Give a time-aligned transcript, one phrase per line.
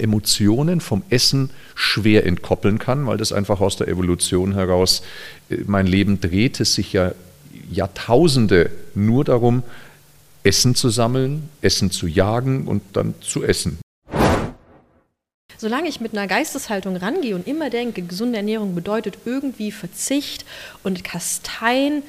[0.00, 5.02] Emotionen vom Essen schwer entkoppeln kann, weil das einfach aus der Evolution heraus,
[5.50, 7.12] äh, mein Leben drehte sich ja
[7.70, 9.62] Jahrtausende nur darum,
[10.42, 13.78] Essen zu sammeln, Essen zu jagen und dann zu essen.
[15.58, 20.44] Solange ich mit einer Geisteshaltung rangehe und immer denke, gesunde Ernährung bedeutet irgendwie Verzicht
[20.82, 22.02] und Kasteien,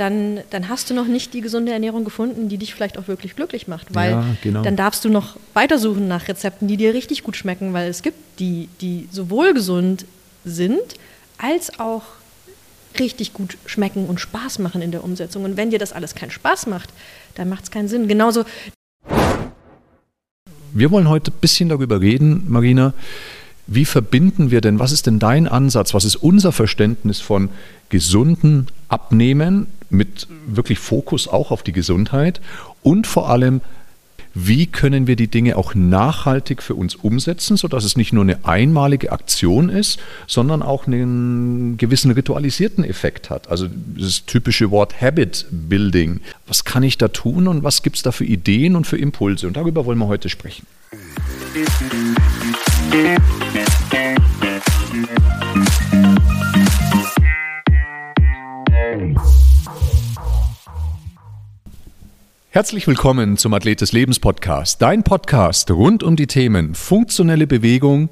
[0.00, 3.36] dann, dann hast du noch nicht die gesunde Ernährung gefunden, die dich vielleicht auch wirklich
[3.36, 3.94] glücklich macht.
[3.94, 4.62] Weil ja, genau.
[4.62, 8.16] dann darfst du noch weitersuchen nach Rezepten, die dir richtig gut schmecken, weil es gibt
[8.38, 10.06] die, die sowohl gesund
[10.46, 10.80] sind,
[11.36, 12.04] als auch
[12.98, 15.44] richtig gut schmecken und Spaß machen in der Umsetzung.
[15.44, 16.88] Und wenn dir das alles keinen Spaß macht,
[17.34, 18.08] dann macht es keinen Sinn.
[18.08, 18.44] Genauso.
[20.72, 22.94] Wir wollen heute ein bisschen darüber reden, Marina,
[23.66, 27.50] wie verbinden wir denn, was ist denn dein Ansatz, was ist unser Verständnis von
[27.90, 32.40] gesunden Abnehmen mit wirklich Fokus auch auf die Gesundheit
[32.82, 33.60] und vor allem,
[34.32, 38.44] wie können wir die Dinge auch nachhaltig für uns umsetzen, sodass es nicht nur eine
[38.44, 43.50] einmalige Aktion ist, sondern auch einen gewissen ritualisierten Effekt hat.
[43.50, 46.20] Also das typische Wort Habit Building.
[46.46, 49.48] Was kann ich da tun und was gibt es da für Ideen und für Impulse?
[49.48, 50.66] Und darüber wollen wir heute sprechen.
[62.52, 68.08] Herzlich willkommen zum Athlet des Lebens Podcast, dein Podcast rund um die Themen funktionelle Bewegung,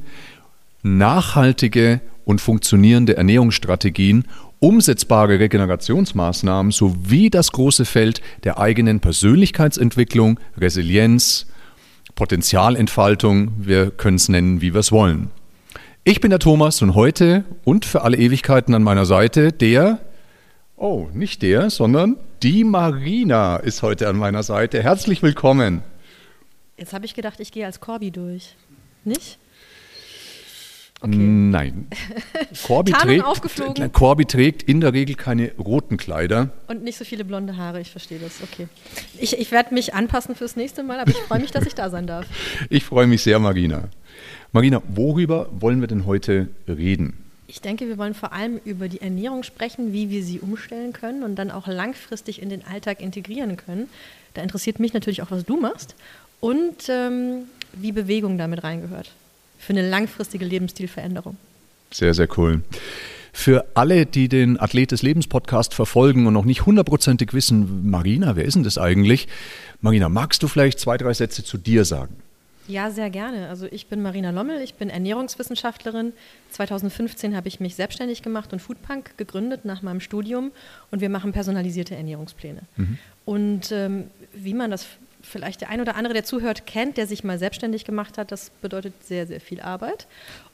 [0.85, 4.27] nachhaltige und funktionierende Ernährungsstrategien,
[4.61, 11.47] umsetzbare Regenerationsmaßnahmen sowie das große Feld der eigenen Persönlichkeitsentwicklung, Resilienz,
[12.15, 15.33] Potenzialentfaltung, wir können es nennen, wie wir es wollen.
[16.05, 19.99] Ich bin der Thomas und heute und für alle Ewigkeiten an meiner Seite der,
[20.79, 24.83] oh, nicht der, sondern die Marina ist heute an meiner Seite.
[24.83, 25.83] Herzlich willkommen.
[26.77, 28.55] Jetzt habe ich gedacht, ich gehe als Corby durch.
[29.05, 29.39] Nicht?
[31.01, 31.17] Okay.
[31.17, 31.87] Nein.
[32.67, 36.51] Corby trägt, Corby trägt in der Regel keine roten Kleider.
[36.67, 38.43] Und nicht so viele blonde Haare, ich verstehe das.
[38.43, 38.67] Okay.
[39.19, 41.91] Ich, ich werde mich anpassen fürs nächste Mal, aber ich freue mich, dass ich da
[41.91, 42.27] sein darf.
[42.71, 43.89] Ich freue mich sehr, Marina.
[44.53, 47.28] Marina, worüber wollen wir denn heute reden?
[47.51, 51.23] Ich denke, wir wollen vor allem über die Ernährung sprechen, wie wir sie umstellen können
[51.23, 53.89] und dann auch langfristig in den Alltag integrieren können.
[54.35, 55.95] Da interessiert mich natürlich auch, was du machst
[56.41, 59.11] und ähm, wie Bewegung damit reingehört
[59.59, 61.37] für eine langfristige Lebensstilveränderung.
[61.91, 62.63] Sehr, sehr cool.
[63.33, 68.37] Für alle, die den Athlet des Lebens Podcast verfolgen und noch nicht hundertprozentig wissen, Marina,
[68.37, 69.27] wer ist denn das eigentlich?
[69.81, 72.17] Marina, magst du vielleicht zwei, drei Sätze zu dir sagen?
[72.69, 73.49] Ja, sehr gerne.
[73.49, 76.13] Also ich bin Marina Lommel, ich bin Ernährungswissenschaftlerin.
[76.51, 80.53] 2015 habe ich mich selbstständig gemacht und Foodpunk gegründet nach meinem Studium
[80.91, 82.61] und wir machen personalisierte Ernährungspläne.
[82.77, 82.99] Mhm.
[83.25, 84.87] Und ähm, wie man das
[85.23, 88.51] vielleicht der ein oder andere, der zuhört, kennt, der sich mal selbstständig gemacht hat, das
[88.63, 90.07] bedeutet sehr, sehr viel Arbeit.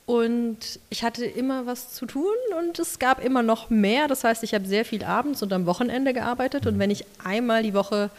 [0.06, 4.06] Und ich hatte immer was zu tun und es gab immer noch mehr.
[4.06, 6.66] Das heißt, ich habe sehr viel abends und am Wochenende gearbeitet.
[6.66, 8.10] Und wenn ich einmal die Woche,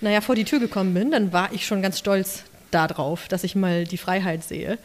[0.00, 2.44] naja, vor die Tür gekommen bin, dann war ich schon ganz stolz,
[2.74, 4.78] darauf, dass ich mal die Freiheit sehe.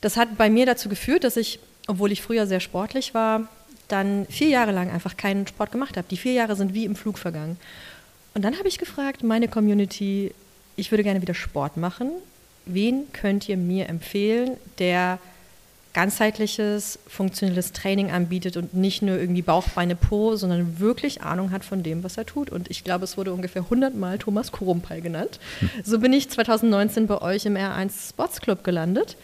[0.00, 3.48] Das hat bei mir dazu geführt, dass ich, obwohl ich früher sehr sportlich war,
[3.88, 6.06] dann vier Jahre lang einfach keinen Sport gemacht habe.
[6.10, 7.58] Die vier Jahre sind wie im Flug vergangen.
[8.34, 10.34] Und dann habe ich gefragt, meine Community,
[10.76, 12.10] ich würde gerne wieder Sport machen.
[12.66, 15.18] Wen könnt ihr mir empfehlen, der
[15.94, 21.64] ganzheitliches, funktionelles Training anbietet und nicht nur irgendwie Bauch, Beine, Po, sondern wirklich Ahnung hat
[21.64, 22.50] von dem, was er tut.
[22.50, 25.38] Und ich glaube, es wurde ungefähr 100 Mal Thomas Korumpal genannt.
[25.60, 25.70] Hm.
[25.84, 29.16] So bin ich 2019 bei euch im R1 Sports Club gelandet,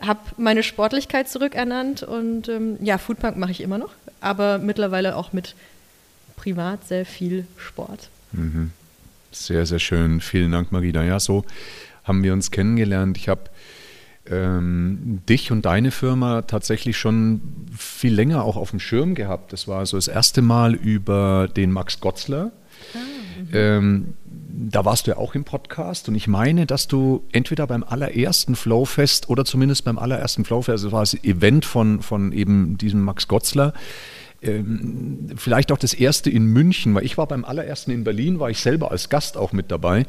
[0.00, 5.32] habe meine Sportlichkeit zurückernannt und ähm, ja, Foodpunk mache ich immer noch, aber mittlerweile auch
[5.32, 5.54] mit
[6.36, 8.08] privat sehr viel Sport.
[8.32, 8.70] Mhm.
[9.32, 10.20] Sehr, sehr schön.
[10.20, 11.02] Vielen Dank, Marina.
[11.02, 11.44] Ja, so
[12.04, 13.16] haben wir uns kennengelernt.
[13.16, 13.42] Ich habe
[14.30, 17.40] ähm, dich und deine Firma tatsächlich schon
[17.76, 19.52] viel länger auch auf dem Schirm gehabt.
[19.52, 22.52] Das war so das erste Mal über den Max Gotzler.
[22.94, 23.48] Ah, mhm.
[23.52, 24.14] ähm,
[24.56, 28.54] da warst du ja auch im Podcast und ich meine, dass du entweder beim allerersten
[28.54, 33.26] Flowfest oder zumindest beim allerersten Flowfest, das war das Event von, von eben diesem Max
[33.26, 33.72] Gotzler,
[34.42, 38.50] ähm, vielleicht auch das erste in München, weil ich war beim allerersten in Berlin, war
[38.50, 40.06] ich selber als Gast auch mit dabei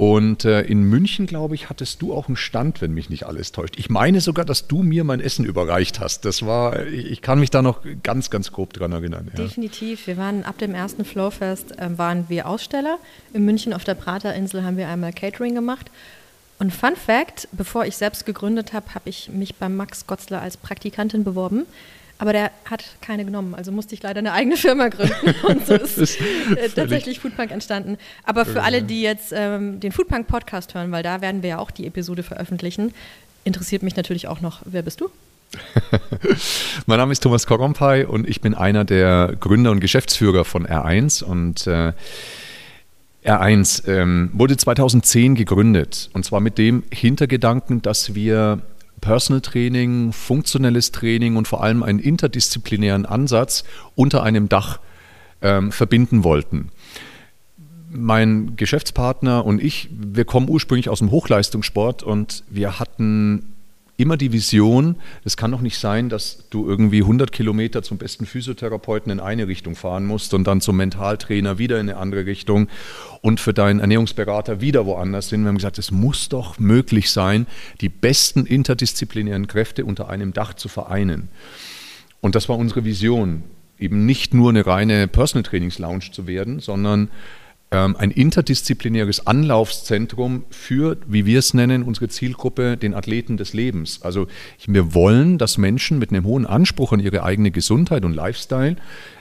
[0.00, 3.52] und äh, in München, glaube ich, hattest du auch einen Stand, wenn mich nicht alles
[3.52, 3.74] täuscht.
[3.76, 6.24] Ich meine sogar, dass du mir mein Essen überreicht hast.
[6.24, 9.30] Das war, ich kann mich da noch ganz, ganz grob dran erinnern.
[9.30, 9.42] Ja.
[9.42, 10.06] Definitiv.
[10.06, 12.98] Wir waren ab dem ersten Flowfest äh, waren wir Aussteller.
[13.34, 15.90] In München auf der Praterinsel haben wir einmal Catering gemacht.
[16.58, 20.56] Und Fun Fact: Bevor ich selbst gegründet habe, habe ich mich beim Max Gotzler als
[20.56, 21.66] Praktikantin beworben.
[22.20, 25.34] Aber der hat keine genommen, also musste ich leider eine eigene Firma gründen.
[25.46, 27.96] Und so ist, ist äh, tatsächlich Foodpunk entstanden.
[28.24, 31.58] Aber für alle, die jetzt ähm, den Foodpunk Podcast hören, weil da werden wir ja
[31.58, 32.92] auch die Episode veröffentlichen,
[33.44, 35.08] interessiert mich natürlich auch noch, wer bist du?
[36.86, 41.24] mein Name ist Thomas Korompay und ich bin einer der Gründer und Geschäftsführer von R1
[41.24, 41.94] und äh,
[43.24, 48.60] R1 ähm, wurde 2010 gegründet und zwar mit dem Hintergedanken, dass wir
[49.00, 53.64] Personal Training, funktionelles Training und vor allem einen interdisziplinären Ansatz
[53.94, 54.80] unter einem Dach
[55.42, 56.70] ähm, verbinden wollten.
[57.90, 63.54] Mein Geschäftspartner und ich, wir kommen ursprünglich aus dem Hochleistungssport und wir hatten
[64.00, 68.26] immer die Vision, es kann doch nicht sein, dass du irgendwie 100 Kilometer zum besten
[68.26, 72.68] Physiotherapeuten in eine Richtung fahren musst und dann zum Mentaltrainer wieder in eine andere Richtung
[73.20, 75.42] und für deinen Ernährungsberater wieder woanders hin.
[75.42, 77.46] Wir haben gesagt, es muss doch möglich sein,
[77.80, 81.28] die besten interdisziplinären Kräfte unter einem Dach zu vereinen.
[82.20, 83.44] Und das war unsere Vision,
[83.78, 87.08] eben nicht nur eine reine Personal Trainings Lounge zu werden, sondern
[87.70, 94.02] ein interdisziplinäres Anlaufzentrum für, wie wir es nennen, unsere Zielgruppe, den Athleten des Lebens.
[94.02, 94.26] Also
[94.66, 98.74] wir wollen, dass Menschen mit einem hohen Anspruch an ihre eigene Gesundheit und Lifestyle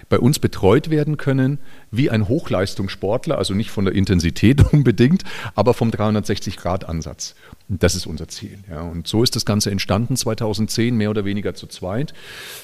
[0.09, 1.59] bei uns betreut werden können
[1.91, 5.23] wie ein Hochleistungssportler, also nicht von der Intensität unbedingt,
[5.53, 7.35] aber vom 360-Grad-Ansatz.
[7.67, 8.57] Das ist unser Ziel.
[8.69, 8.81] Ja.
[8.81, 12.15] Und so ist das Ganze entstanden 2010, mehr oder weniger zu zweit.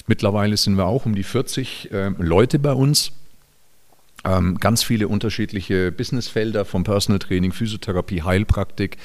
[0.08, 3.25] Mittlerweile sind wir auch um die 40 äh, Leute bei uns ähm,
[4.60, 8.98] ganz viele unterschiedliche Businessfelder vom Personal Training, Physiotherapie, Heilpraktik,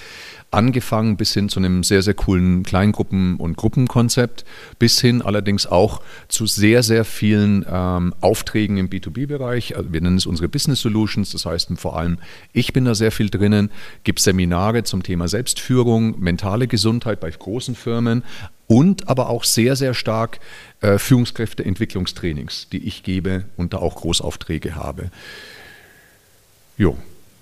[0.50, 4.44] angefangen bis hin zu einem sehr, sehr coolen Kleingruppen- und Gruppenkonzept,
[4.78, 9.76] bis hin allerdings auch zu sehr, sehr vielen ähm, Aufträgen im B2B-Bereich.
[9.76, 12.18] Also wir nennen es unsere Business Solutions, das heißt vor allem,
[12.52, 13.70] ich bin da sehr viel drinnen,
[14.02, 18.24] gibt Seminare zum Thema Selbstführung, mentale Gesundheit bei großen Firmen,
[18.66, 20.38] und aber auch sehr, sehr stark
[20.80, 25.10] äh, Führungskräfteentwicklungstrainings, die ich gebe und da auch Großaufträge habe.
[26.78, 26.96] Jo,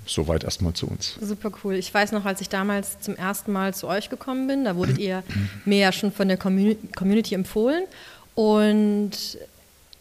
[0.09, 1.17] soweit erstmal zu uns.
[1.21, 1.75] Super cool.
[1.75, 4.99] Ich weiß noch, als ich damals zum ersten Mal zu euch gekommen bin, da wurdet
[4.99, 5.23] ihr
[5.65, 7.85] mir ja schon von der Community empfohlen
[8.35, 9.39] und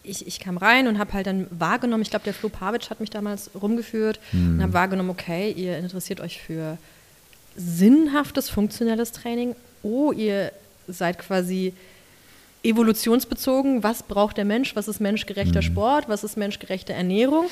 [0.04, 3.00] ich, ich, kam rein und habe halt dann wahrgenommen, ich glaube, der Flo Pavic hat
[3.00, 4.56] mich damals rumgeführt mhm.
[4.56, 6.78] und habe wahrgenommen, okay, ihr interessiert euch für
[7.58, 9.56] sinnhaftes, funktionelles Training.
[9.84, 10.52] Oh, ihr
[10.88, 11.74] seid quasi
[12.64, 13.84] evolutionsbezogen.
[13.84, 14.76] Was braucht der Mensch?
[14.76, 15.66] Was ist menschgerechter mhm.
[15.66, 16.10] Sport?
[16.10, 17.48] Was ist menschgerechte Ernährung?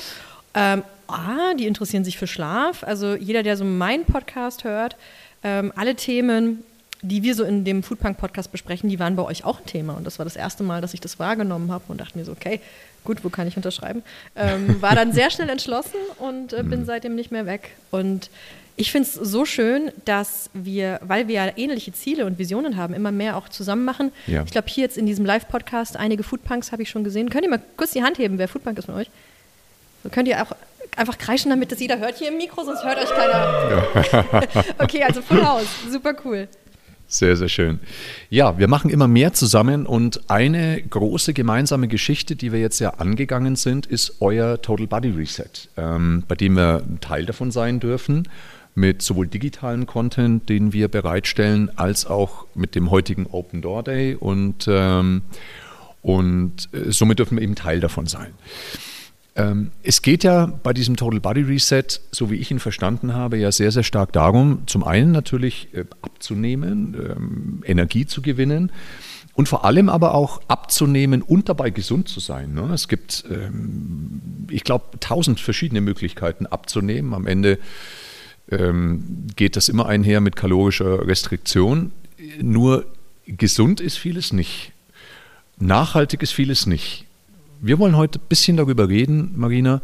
[0.56, 2.82] Ähm, ah, die interessieren sich für Schlaf.
[2.82, 4.96] Also jeder, der so meinen Podcast hört,
[5.44, 6.64] ähm, alle Themen,
[7.02, 9.94] die wir so in dem Foodpunk-Podcast besprechen, die waren bei euch auch ein Thema.
[9.94, 12.32] Und das war das erste Mal, dass ich das wahrgenommen habe und dachte mir so,
[12.32, 12.60] okay,
[13.04, 14.02] gut, wo kann ich unterschreiben?
[14.34, 16.84] Ähm, war dann sehr schnell entschlossen und äh, bin mhm.
[16.86, 17.76] seitdem nicht mehr weg.
[17.90, 18.30] Und
[18.78, 22.92] ich finde es so schön, dass wir, weil wir ja ähnliche Ziele und Visionen haben,
[22.94, 24.12] immer mehr auch zusammen machen.
[24.26, 24.42] Ja.
[24.42, 27.30] Ich glaube, hier jetzt in diesem Live-Podcast einige Foodpunks habe ich schon gesehen.
[27.30, 29.08] Könnt ihr mal kurz die Hand heben, wer Foodpunk ist von euch?
[30.06, 30.52] So könnt ihr auch
[30.96, 34.12] einfach kreischen, damit das jeder hört hier im Mikro, sonst hört euch keiner.
[34.12, 34.64] Ja.
[34.78, 36.46] okay, also Full House, super cool.
[37.08, 37.80] Sehr, sehr schön.
[38.30, 42.90] Ja, wir machen immer mehr zusammen und eine große gemeinsame Geschichte, die wir jetzt ja
[42.90, 45.44] angegangen sind, ist euer Total Body Reset,
[45.76, 48.28] ähm, bei dem wir ein Teil davon sein dürfen
[48.76, 54.14] mit sowohl digitalen Content, den wir bereitstellen, als auch mit dem heutigen Open Door Day
[54.14, 55.22] und, ähm,
[56.02, 58.34] und äh, somit dürfen wir eben Teil davon sein.
[59.36, 63.36] Ähm, es geht ja bei diesem Total Body Reset, so wie ich ihn verstanden habe,
[63.36, 68.72] ja sehr, sehr stark darum, zum einen natürlich äh, abzunehmen, ähm, Energie zu gewinnen,
[69.34, 72.54] und vor allem aber auch abzunehmen und dabei gesund zu sein.
[72.54, 72.70] Ne?
[72.72, 77.12] Es gibt, ähm, ich glaube, tausend verschiedene Möglichkeiten abzunehmen.
[77.14, 77.58] Am Ende
[79.34, 81.90] geht das immer einher mit kalorischer Restriktion.
[82.40, 82.86] Nur
[83.26, 84.70] gesund ist vieles nicht.
[85.58, 87.05] Nachhaltig ist vieles nicht.
[87.60, 89.80] Wir wollen heute ein bisschen darüber reden, Marina.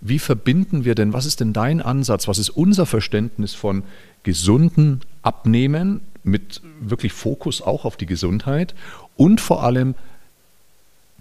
[0.00, 3.84] Wie verbinden wir denn, was ist denn dein Ansatz, was ist unser Verständnis von
[4.24, 8.74] gesunden Abnehmen mit wirklich Fokus auch auf die Gesundheit
[9.16, 9.94] und vor allem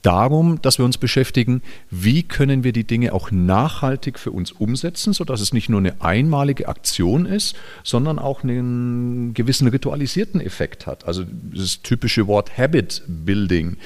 [0.01, 5.13] darum, dass wir uns beschäftigen, wie können wir die Dinge auch nachhaltig für uns umsetzen,
[5.13, 11.05] sodass es nicht nur eine einmalige Aktion ist, sondern auch einen gewissen ritualisierten Effekt hat.
[11.05, 11.23] Also
[11.53, 13.77] das typische Wort Habit Building.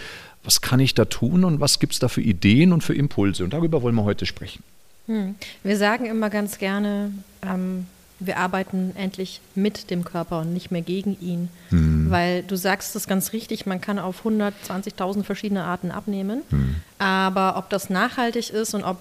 [0.46, 3.44] Was kann ich da tun und was gibt es da für Ideen und für Impulse?
[3.44, 4.64] Und darüber wollen wir heute sprechen.
[5.08, 5.36] Hm.
[5.64, 7.12] Wir sagen immer ganz gerne,
[7.42, 7.88] ähm,
[8.20, 11.50] wir arbeiten endlich mit dem Körper und nicht mehr gegen ihn.
[11.70, 12.10] Mhm.
[12.10, 16.42] Weil du sagst es ganz richtig, man kann auf 120.000 verschiedene Arten abnehmen.
[16.50, 16.76] Mhm.
[16.98, 18.98] Aber ob das nachhaltig ist und ob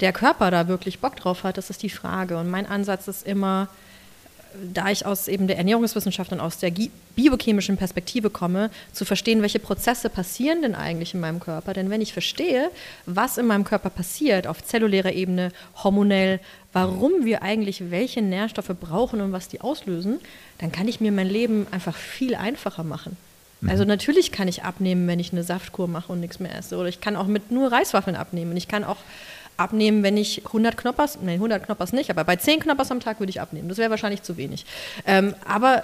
[0.00, 2.38] der Körper da wirklich Bock drauf hat, das ist die Frage.
[2.38, 3.68] Und mein Ansatz ist immer,
[4.72, 6.72] da ich aus eben der Ernährungswissenschaft und aus der
[7.14, 11.72] biochemischen Perspektive komme, zu verstehen, welche Prozesse passieren denn eigentlich in meinem Körper.
[11.72, 12.70] Denn wenn ich verstehe,
[13.06, 16.40] was in meinem Körper passiert, auf zellulärer Ebene, hormonell,
[16.72, 20.20] warum wir eigentlich welche Nährstoffe brauchen und was die auslösen,
[20.58, 23.16] dann kann ich mir mein Leben einfach viel einfacher machen.
[23.60, 23.70] Mhm.
[23.70, 26.76] Also natürlich kann ich abnehmen, wenn ich eine Saftkur mache und nichts mehr esse.
[26.76, 28.56] Oder ich kann auch mit nur Reiswaffeln abnehmen.
[28.56, 28.98] Ich kann auch
[29.56, 33.20] abnehmen, wenn ich 100 Knoppers, nein, 100 Knoppers nicht, aber bei 10 Knoppers am Tag
[33.20, 33.68] würde ich abnehmen.
[33.68, 34.64] Das wäre wahrscheinlich zu wenig.
[35.06, 35.82] Ähm, aber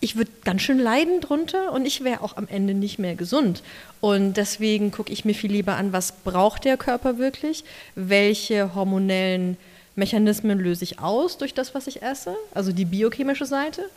[0.00, 3.62] ich würde ganz schön leiden drunter und ich wäre auch am Ende nicht mehr gesund.
[4.00, 9.56] Und deswegen gucke ich mir viel lieber an, was braucht der Körper wirklich, welche hormonellen
[9.94, 13.88] Mechanismen löse ich aus durch das, was ich esse, also die biochemische Seite.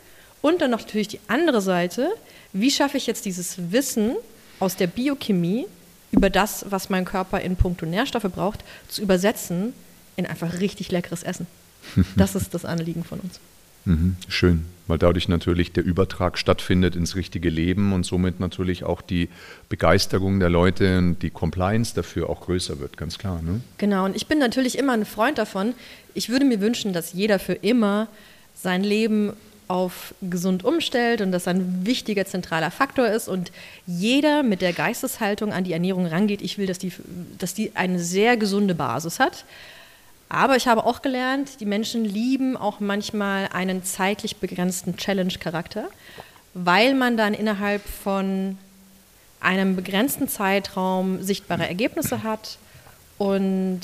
[0.42, 2.10] Und dann noch natürlich die andere Seite,
[2.54, 4.16] wie schaffe ich jetzt dieses Wissen
[4.58, 5.66] aus der Biochemie
[6.10, 9.72] über das, was mein Körper in puncto Nährstoffe braucht, zu übersetzen
[10.16, 11.46] in einfach richtig leckeres Essen.
[12.16, 13.40] Das ist das Anliegen von uns.
[13.86, 19.00] Mhm, schön, weil dadurch natürlich der Übertrag stattfindet ins richtige Leben und somit natürlich auch
[19.00, 19.30] die
[19.70, 23.40] Begeisterung der Leute und die Compliance dafür auch größer wird, ganz klar.
[23.40, 23.60] Ne?
[23.78, 25.72] Genau, und ich bin natürlich immer ein Freund davon.
[26.12, 28.08] Ich würde mir wünschen, dass jeder für immer
[28.54, 29.32] sein Leben
[29.70, 33.52] auf gesund umstellt und das ein wichtiger zentraler Faktor ist und
[33.86, 36.92] jeder mit der Geisteshaltung an die Ernährung rangeht, ich will, dass die,
[37.38, 39.44] dass die eine sehr gesunde Basis hat.
[40.28, 45.88] Aber ich habe auch gelernt, die Menschen lieben auch manchmal einen zeitlich begrenzten Challenge-Charakter,
[46.52, 48.58] weil man dann innerhalb von
[49.38, 52.58] einem begrenzten Zeitraum sichtbare Ergebnisse hat
[53.18, 53.80] und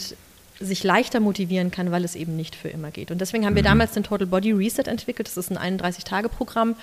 [0.60, 3.10] sich leichter motivieren kann, weil es eben nicht für immer geht.
[3.10, 3.66] Und deswegen haben wir mhm.
[3.66, 5.28] damals den Total Body Reset entwickelt.
[5.28, 6.76] Das ist ein 31-Tage-Programm.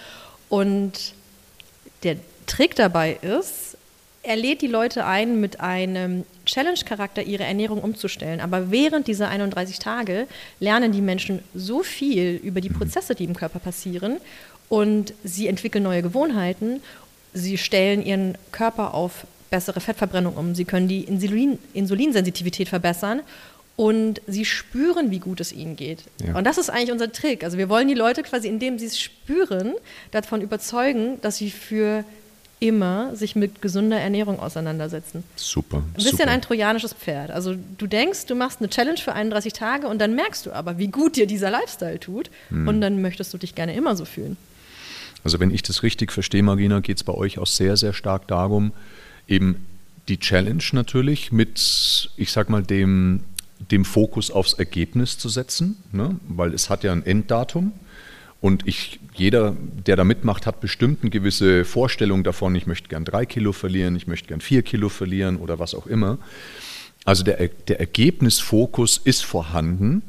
[0.49, 1.13] Und
[2.03, 3.77] der Trick dabei ist,
[4.21, 8.39] er lädt die Leute ein, mit einem Challenge-Charakter ihre Ernährung umzustellen.
[8.39, 10.27] Aber während dieser 31 Tage
[10.59, 14.17] lernen die Menschen so viel über die Prozesse, die im Körper passieren.
[14.69, 16.81] Und sie entwickeln neue Gewohnheiten.
[17.33, 20.55] Sie stellen ihren Körper auf bessere Fettverbrennung um.
[20.55, 23.21] Sie können die Insulin Insulinsensitivität verbessern
[23.75, 26.03] und sie spüren, wie gut es ihnen geht.
[26.25, 26.35] Ja.
[26.35, 27.43] Und das ist eigentlich unser Trick.
[27.43, 29.73] Also wir wollen die Leute quasi, indem sie es spüren,
[30.11, 32.05] davon überzeugen, dass sie für
[32.59, 35.23] immer sich mit gesunder Ernährung auseinandersetzen.
[35.35, 35.77] Super.
[35.77, 36.29] Ein bisschen super.
[36.29, 37.31] ein trojanisches Pferd.
[37.31, 40.77] Also du denkst, du machst eine Challenge für 31 Tage und dann merkst du aber,
[40.77, 42.67] wie gut dir dieser Lifestyle tut hm.
[42.67, 44.37] und dann möchtest du dich gerne immer so fühlen.
[45.25, 48.27] Also wenn ich das richtig verstehe, Marina, geht es bei euch auch sehr, sehr stark
[48.27, 48.71] darum,
[49.27, 49.65] eben
[50.07, 53.21] die Challenge natürlich mit, ich sag mal, dem
[53.71, 56.17] dem Fokus aufs Ergebnis zu setzen, ne?
[56.27, 57.71] weil es hat ja ein Enddatum.
[58.41, 59.55] Und ich, jeder,
[59.85, 63.95] der da mitmacht, hat bestimmt eine gewisse Vorstellung davon, ich möchte gern drei Kilo verlieren,
[63.95, 66.17] ich möchte gern vier Kilo verlieren oder was auch immer.
[67.05, 70.03] Also der, der Ergebnisfokus ist vorhanden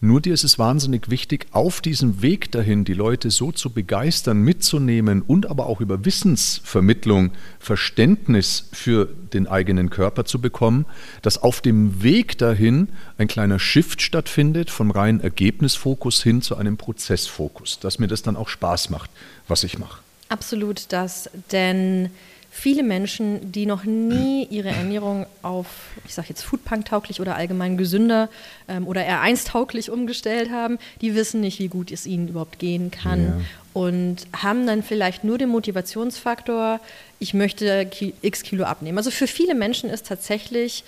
[0.00, 4.40] nur dir ist es wahnsinnig wichtig, auf diesem Weg dahin die Leute so zu begeistern,
[4.42, 10.86] mitzunehmen und aber auch über Wissensvermittlung Verständnis für den eigenen Körper zu bekommen,
[11.22, 12.88] dass auf dem Weg dahin
[13.18, 18.36] ein kleiner Shift stattfindet vom reinen Ergebnisfokus hin zu einem Prozessfokus, dass mir das dann
[18.36, 19.10] auch Spaß macht,
[19.48, 20.00] was ich mache.
[20.28, 22.10] Absolut das, denn
[22.58, 25.66] viele Menschen, die noch nie ihre Ernährung auf,
[26.04, 28.28] ich sage jetzt Foodpunk-tauglich oder allgemein gesünder
[28.66, 33.24] ähm, oder R1-tauglich umgestellt haben, die wissen nicht, wie gut es ihnen überhaupt gehen kann.
[33.24, 33.40] Ja.
[33.74, 36.80] Und haben dann vielleicht nur den Motivationsfaktor,
[37.20, 37.88] ich möchte
[38.22, 38.98] x Kilo abnehmen.
[38.98, 40.82] Also für viele Menschen ist tatsächlich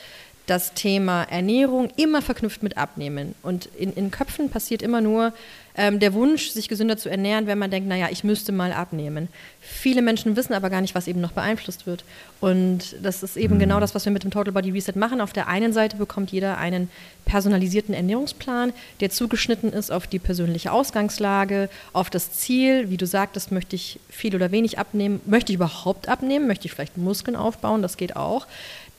[0.46, 3.34] das Thema Ernährung immer verknüpft mit Abnehmen.
[3.42, 5.32] Und in, in Köpfen passiert immer nur
[5.76, 9.28] ähm, der Wunsch, sich gesünder zu ernähren, wenn man denkt, naja, ich müsste mal abnehmen.
[9.60, 12.04] Viele Menschen wissen aber gar nicht, was eben noch beeinflusst wird.
[12.40, 13.60] Und das ist eben mhm.
[13.60, 15.20] genau das, was wir mit dem Total Body Reset machen.
[15.20, 16.90] Auf der einen Seite bekommt jeder einen
[17.24, 22.90] personalisierten Ernährungsplan, der zugeschnitten ist auf die persönliche Ausgangslage, auf das Ziel.
[22.90, 25.20] Wie du sagtest, möchte ich viel oder wenig abnehmen?
[25.26, 26.48] Möchte ich überhaupt abnehmen?
[26.48, 27.82] Möchte ich vielleicht Muskeln aufbauen?
[27.82, 28.46] Das geht auch.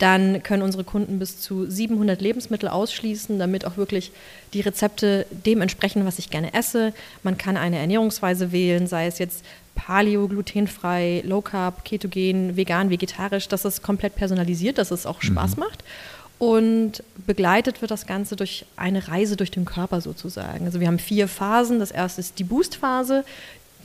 [0.02, 4.12] Dann können unsere Kunden bis zu 700 Lebensmittel ausschließen, damit auch wirklich
[4.52, 6.92] die Rezepte dem entsprechen, was ich gerne esse.
[7.22, 13.48] Man kann eine Ernährungsweise wählen, sei es jetzt Paleo, glutenfrei, Low Carb, Ketogen, vegan, vegetarisch.
[13.48, 15.60] Das ist komplett personalisiert, dass es auch Spaß mhm.
[15.60, 15.84] macht.
[16.40, 20.66] Und begleitet wird das Ganze durch eine Reise durch den Körper sozusagen.
[20.66, 21.78] Also wir haben vier Phasen.
[21.78, 23.24] Das erste ist die Boost-Phase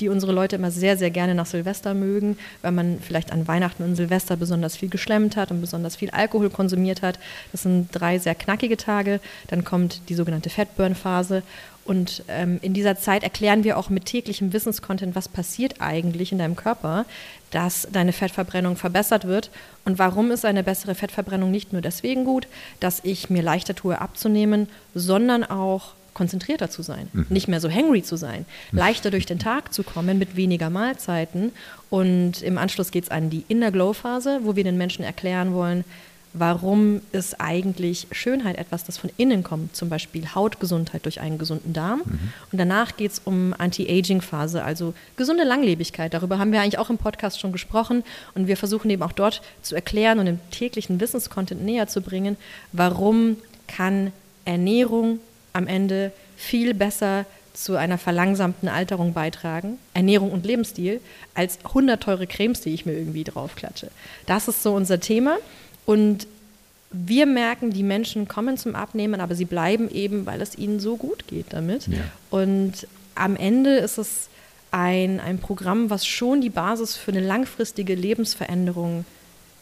[0.01, 3.83] die unsere Leute immer sehr, sehr gerne nach Silvester mögen, weil man vielleicht an Weihnachten
[3.83, 7.19] und Silvester besonders viel geschlemmt hat und besonders viel Alkohol konsumiert hat.
[7.53, 9.21] Das sind drei sehr knackige Tage.
[9.49, 11.43] Dann kommt die sogenannte Fatburn-Phase.
[11.87, 16.39] Und ähm, in dieser Zeit erklären wir auch mit täglichem Wissenscontent, was passiert eigentlich in
[16.39, 17.07] deinem Körper,
[17.53, 19.51] dass deine Fettverbrennung verbessert wird.
[19.85, 22.49] Und warum ist eine bessere Fettverbrennung nicht nur deswegen gut,
[22.81, 27.27] dass ich mir leichter tue abzunehmen, sondern auch konzentrierter zu sein, mhm.
[27.29, 28.79] nicht mehr so hangry zu sein, mhm.
[28.79, 31.53] leichter durch den Tag zu kommen mit weniger Mahlzeiten.
[31.91, 35.53] Und im Anschluss geht es an die Inner Glow Phase, wo wir den Menschen erklären
[35.53, 35.85] wollen,
[36.33, 41.75] warum ist eigentlich Schönheit etwas, das von innen kommt, zum Beispiel Hautgesundheit durch einen gesunden
[41.75, 42.01] Darm.
[42.05, 42.33] Mhm.
[42.51, 46.15] Und danach geht es um Anti-Aging-Phase, also gesunde Langlebigkeit.
[46.15, 48.05] Darüber haben wir eigentlich auch im Podcast schon gesprochen
[48.35, 52.39] und wir versuchen eben auch dort zu erklären und im täglichen Wissenscontent näher zu bringen,
[52.73, 54.13] warum kann
[54.47, 55.21] Ernährung
[55.57, 61.01] am Ende viel besser zu einer verlangsamten Alterung beitragen, Ernährung und Lebensstil,
[61.35, 63.91] als 100 teure Cremes, die ich mir irgendwie draufklatsche.
[64.27, 65.39] Das ist so unser Thema.
[65.87, 66.27] Und
[66.91, 70.97] wir merken, die Menschen kommen zum Abnehmen, aber sie bleiben eben, weil es ihnen so
[70.97, 71.87] gut geht damit.
[71.87, 71.99] Ja.
[72.31, 74.29] Und am Ende ist es
[74.71, 79.07] ein, ein Programm, was schon die Basis für eine langfristige Lebensveränderung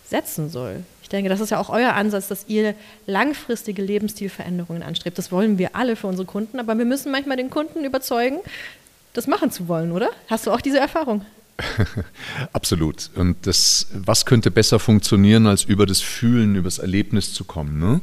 [0.08, 0.82] setzen soll.
[1.02, 2.74] Ich denke, das ist ja auch euer Ansatz, dass ihr
[3.06, 5.18] langfristige Lebensstilveränderungen anstrebt.
[5.18, 8.38] Das wollen wir alle für unsere Kunden, aber wir müssen manchmal den Kunden überzeugen,
[9.12, 10.10] das machen zu wollen, oder?
[10.28, 11.24] Hast du auch diese Erfahrung?
[12.52, 13.10] Absolut.
[13.14, 17.78] Und das, was könnte besser funktionieren, als über das Fühlen, über das Erlebnis zu kommen?
[17.78, 18.00] Ne?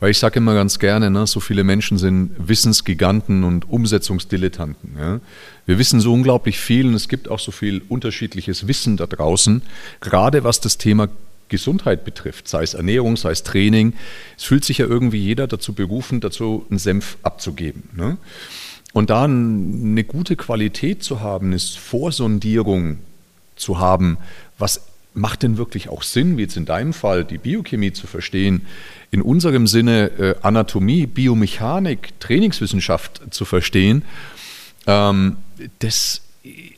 [0.00, 4.96] Weil ich sage immer ganz gerne, ne, so viele Menschen sind Wissensgiganten und Umsetzungsdilettanten.
[4.98, 5.20] Ja?
[5.66, 9.62] Wir wissen so unglaublich viel und es gibt auch so viel unterschiedliches Wissen da draußen,
[10.00, 11.08] gerade was das Thema
[11.48, 13.94] Gesundheit betrifft, sei es Ernährung, sei es Training.
[14.36, 17.84] Es fühlt sich ja irgendwie jeder dazu berufen, dazu einen Senf abzugeben.
[17.94, 18.16] Ne?
[18.92, 22.98] Und da eine gute Qualität zu haben, eine Vorsondierung
[23.56, 24.18] zu haben,
[24.58, 24.82] was
[25.16, 28.66] macht denn wirklich auch Sinn, wie jetzt in deinem Fall die Biochemie zu verstehen,
[29.10, 34.02] in unserem Sinne äh, Anatomie, Biomechanik, Trainingswissenschaft zu verstehen,
[34.86, 35.36] ähm,
[35.78, 36.20] das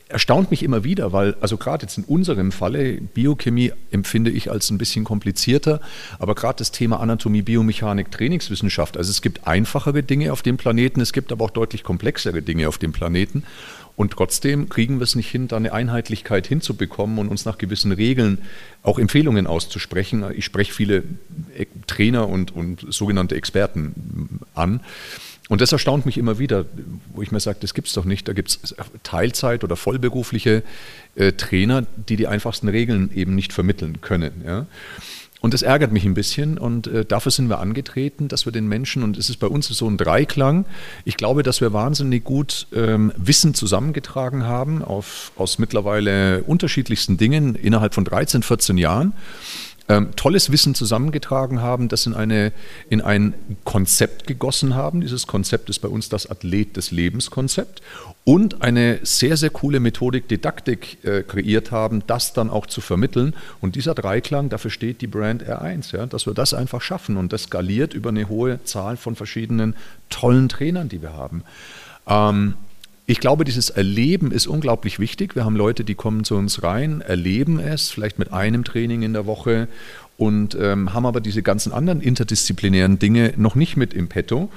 [0.09, 4.71] erstaunt mich immer wieder, weil, also gerade jetzt in unserem Falle, Biochemie empfinde ich als
[4.71, 5.79] ein bisschen komplizierter,
[6.17, 10.99] aber gerade das Thema Anatomie, Biomechanik, Trainingswissenschaft, also es gibt einfachere Dinge auf dem Planeten,
[10.99, 13.43] es gibt aber auch deutlich komplexere Dinge auf dem Planeten.
[13.95, 17.91] Und trotzdem kriegen wir es nicht hin, da eine Einheitlichkeit hinzubekommen und uns nach gewissen
[17.91, 18.37] Regeln
[18.81, 20.23] auch Empfehlungen auszusprechen.
[20.33, 21.03] Ich spreche viele
[21.85, 24.79] Trainer und, und sogenannte Experten an.
[25.49, 26.65] Und das erstaunt mich immer wieder,
[27.13, 28.27] wo ich mir sage, das gibt es doch nicht.
[28.27, 30.63] Da gibt es Teilzeit- oder vollberufliche
[31.15, 34.43] äh, Trainer, die die einfachsten Regeln eben nicht vermitteln können.
[34.45, 34.67] Ja?
[35.41, 38.67] Und das ärgert mich ein bisschen und äh, dafür sind wir angetreten, dass wir den
[38.67, 40.65] Menschen, und es ist bei uns so ein Dreiklang,
[41.05, 47.55] ich glaube, dass wir wahnsinnig gut ähm, Wissen zusammengetragen haben auf, aus mittlerweile unterschiedlichsten Dingen
[47.55, 49.13] innerhalb von 13, 14 Jahren
[49.89, 52.51] ähm, tolles Wissen zusammengetragen haben, das in, eine,
[52.89, 53.33] in ein
[53.65, 55.01] Konzept gegossen haben.
[55.01, 57.81] Dieses Konzept ist bei uns das Athlet des Lebens Konzept
[58.23, 63.33] und eine sehr, sehr coole Methodik, Didaktik äh, kreiert haben, das dann auch zu vermitteln.
[63.61, 67.33] Und dieser Dreiklang, dafür steht die Brand R1, ja, dass wir das einfach schaffen und
[67.33, 69.75] das skaliert über eine hohe Zahl von verschiedenen
[70.11, 71.43] tollen Trainern, die wir haben.
[72.07, 72.53] Ähm,
[73.09, 75.35] ich glaube, dieses Erleben ist unglaublich wichtig.
[75.35, 79.13] Wir haben Leute, die kommen zu uns rein, erleben es, vielleicht mit einem Training in
[79.13, 79.67] der Woche
[80.17, 84.51] und ähm, haben aber diese ganzen anderen interdisziplinären Dinge noch nicht mit im Petto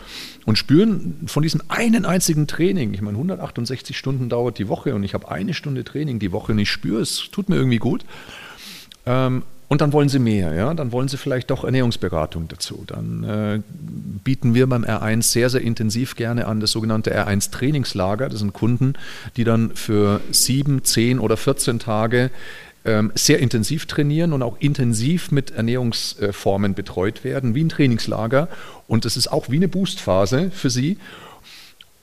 [0.45, 5.03] und spüren von diesem einen einzigen Training, ich meine 168 Stunden dauert die Woche und
[5.03, 8.05] ich habe eine Stunde Training die Woche und ich spüre es, tut mir irgendwie gut.
[9.07, 12.85] Ähm, und dann wollen sie mehr, ja, dann wollen sie vielleicht doch Ernährungsberatung dazu.
[12.87, 13.61] Dann äh,
[14.23, 18.29] bieten wir beim R1 sehr, sehr intensiv gerne an das sogenannte R1 Trainingslager.
[18.29, 18.93] Das sind Kunden,
[19.39, 22.31] die dann für sieben, zehn oder 14 Tage
[22.85, 28.49] ähm, sehr intensiv trainieren und auch intensiv mit Ernährungsformen betreut werden, wie ein Trainingslager.
[28.89, 30.99] Und das ist auch wie eine Boostphase für sie.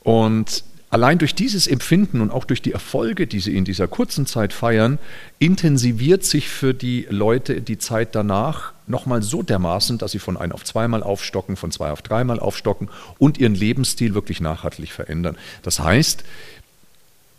[0.01, 4.25] Und Allein durch dieses Empfinden und auch durch die Erfolge, die sie in dieser kurzen
[4.25, 4.97] Zeit feiern,
[5.37, 10.51] intensiviert sich für die Leute die Zeit danach nochmal so dermaßen, dass sie von ein
[10.51, 15.37] auf zweimal aufstocken, von zwei auf dreimal aufstocken und ihren Lebensstil wirklich nachhaltig verändern.
[15.61, 16.23] Das heißt,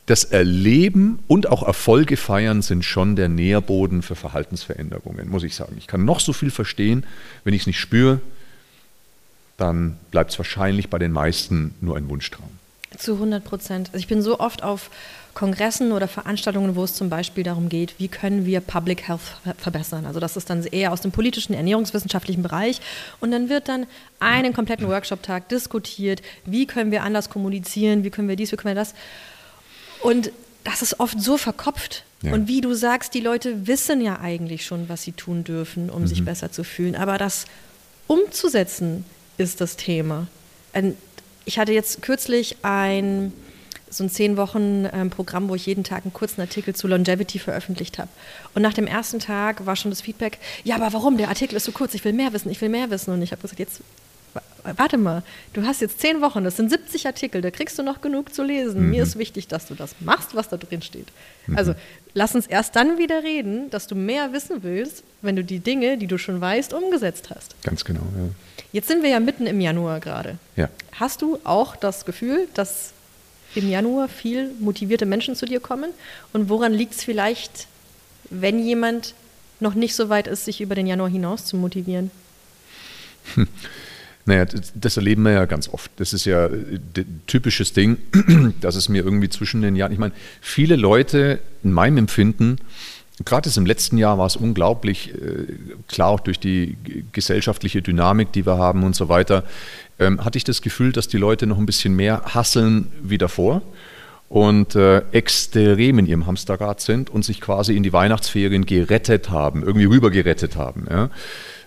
[0.06, 5.74] das Erleben und auch Erfolge feiern sind schon der Nährboden für Verhaltensveränderungen, muss ich sagen.
[5.76, 7.04] Ich kann noch so viel verstehen,
[7.42, 8.20] wenn ich es nicht spüre,
[9.56, 12.59] dann bleibt es wahrscheinlich bei den meisten nur ein Wunschtraum.
[12.96, 13.88] Zu 100 Prozent.
[13.88, 14.90] Also ich bin so oft auf
[15.34, 19.20] Kongressen oder Veranstaltungen, wo es zum Beispiel darum geht, wie können wir Public Health
[19.58, 20.06] verbessern.
[20.06, 22.80] Also das ist dann eher aus dem politischen, ernährungswissenschaftlichen Bereich.
[23.20, 23.86] Und dann wird dann
[24.18, 28.74] einen kompletten Workshop-Tag diskutiert, wie können wir anders kommunizieren, wie können wir dies, wie können
[28.74, 28.94] wir das.
[30.02, 30.32] Und
[30.64, 32.04] das ist oft so verkopft.
[32.22, 32.32] Ja.
[32.32, 36.02] Und wie du sagst, die Leute wissen ja eigentlich schon, was sie tun dürfen, um
[36.02, 36.06] mhm.
[36.06, 36.96] sich besser zu fühlen.
[36.96, 37.46] Aber das
[38.08, 39.04] umzusetzen
[39.38, 40.26] ist das Thema
[41.50, 43.32] ich hatte jetzt kürzlich ein
[43.92, 47.40] so ein zehn Wochen ähm, Programm, wo ich jeden Tag einen kurzen Artikel zu Longevity
[47.40, 48.08] veröffentlicht habe.
[48.54, 51.16] Und nach dem ersten Tag war schon das Feedback, ja, aber warum?
[51.16, 53.12] Der Artikel ist so kurz, ich will mehr wissen, ich will mehr wissen.
[53.12, 53.82] Und ich habe gesagt, jetzt
[54.76, 55.22] warte mal,
[55.54, 58.42] du hast jetzt zehn Wochen, das sind 70 Artikel, da kriegst du noch genug zu
[58.42, 58.84] lesen.
[58.84, 58.90] Mhm.
[58.90, 61.08] Mir ist wichtig, dass du das machst, was da drin steht.
[61.46, 61.58] Mhm.
[61.58, 61.74] Also
[62.14, 65.98] lass uns erst dann wieder reden, dass du mehr wissen willst, wenn du die Dinge,
[65.98, 67.54] die du schon weißt, umgesetzt hast.
[67.62, 68.28] Ganz genau, ja.
[68.72, 70.38] Jetzt sind wir ja mitten im Januar gerade.
[70.56, 70.68] Ja.
[70.92, 72.92] Hast du auch das Gefühl, dass
[73.54, 75.90] im Januar viel motivierte Menschen zu dir kommen?
[76.32, 77.66] Und woran liegt es vielleicht,
[78.30, 79.14] wenn jemand
[79.58, 82.10] noch nicht so weit ist, sich über den Januar hinaus zu motivieren?
[83.34, 83.48] Hm.
[84.26, 85.90] Naja, das erleben wir ja ganz oft.
[85.96, 87.98] Das ist ja ein äh, typisches Ding,
[88.60, 92.58] dass es mir irgendwie zwischen den Jahren, ich meine, viele Leute in meinem Empfinden,
[93.24, 95.46] gerade im letzten Jahr war es unglaublich, äh,
[95.88, 96.76] klar auch durch die
[97.12, 99.44] gesellschaftliche Dynamik, die wir haben und so weiter,
[99.98, 103.62] ähm, hatte ich das Gefühl, dass die Leute noch ein bisschen mehr hasseln wie davor
[104.28, 109.62] und äh, extrem in ihrem Hamsterrad sind und sich quasi in die Weihnachtsferien gerettet haben,
[109.62, 110.86] irgendwie rüber gerettet haben.
[110.88, 111.10] Ja.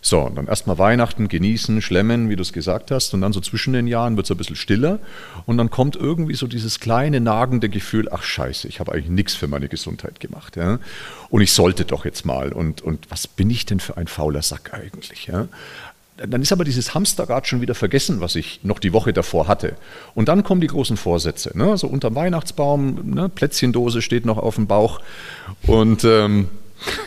[0.05, 3.39] So, und dann erstmal Weihnachten genießen, schlemmen, wie du es gesagt hast, und dann so
[3.39, 4.99] zwischen den Jahren wird es ein bisschen stiller
[5.45, 9.33] und dann kommt irgendwie so dieses kleine nagende Gefühl, ach scheiße, ich habe eigentlich nichts
[9.33, 10.57] für meine Gesundheit gemacht.
[10.57, 10.79] Ja?
[11.29, 12.51] Und ich sollte doch jetzt mal.
[12.51, 15.27] Und, und was bin ich denn für ein fauler Sack eigentlich?
[15.27, 15.47] Ja?
[16.17, 19.77] Dann ist aber dieses Hamsterrad schon wieder vergessen, was ich noch die Woche davor hatte.
[20.15, 21.57] Und dann kommen die großen Vorsätze.
[21.57, 21.77] Ne?
[21.77, 23.29] So unterm Weihnachtsbaum, ne?
[23.29, 24.99] Plätzchendose steht noch auf dem Bauch.
[25.65, 26.49] Und ähm,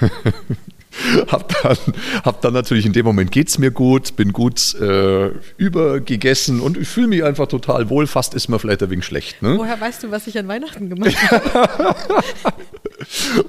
[1.28, 1.76] hab dann,
[2.24, 6.76] hab dann natürlich in dem Moment geht es mir gut, bin gut äh, übergegessen und
[6.76, 8.06] ich fühle mich einfach total wohl.
[8.06, 9.42] Fast ist mir vielleicht ein wenig schlecht.
[9.42, 9.56] Ne?
[9.58, 11.96] Woher weißt du, was ich an Weihnachten gemacht habe?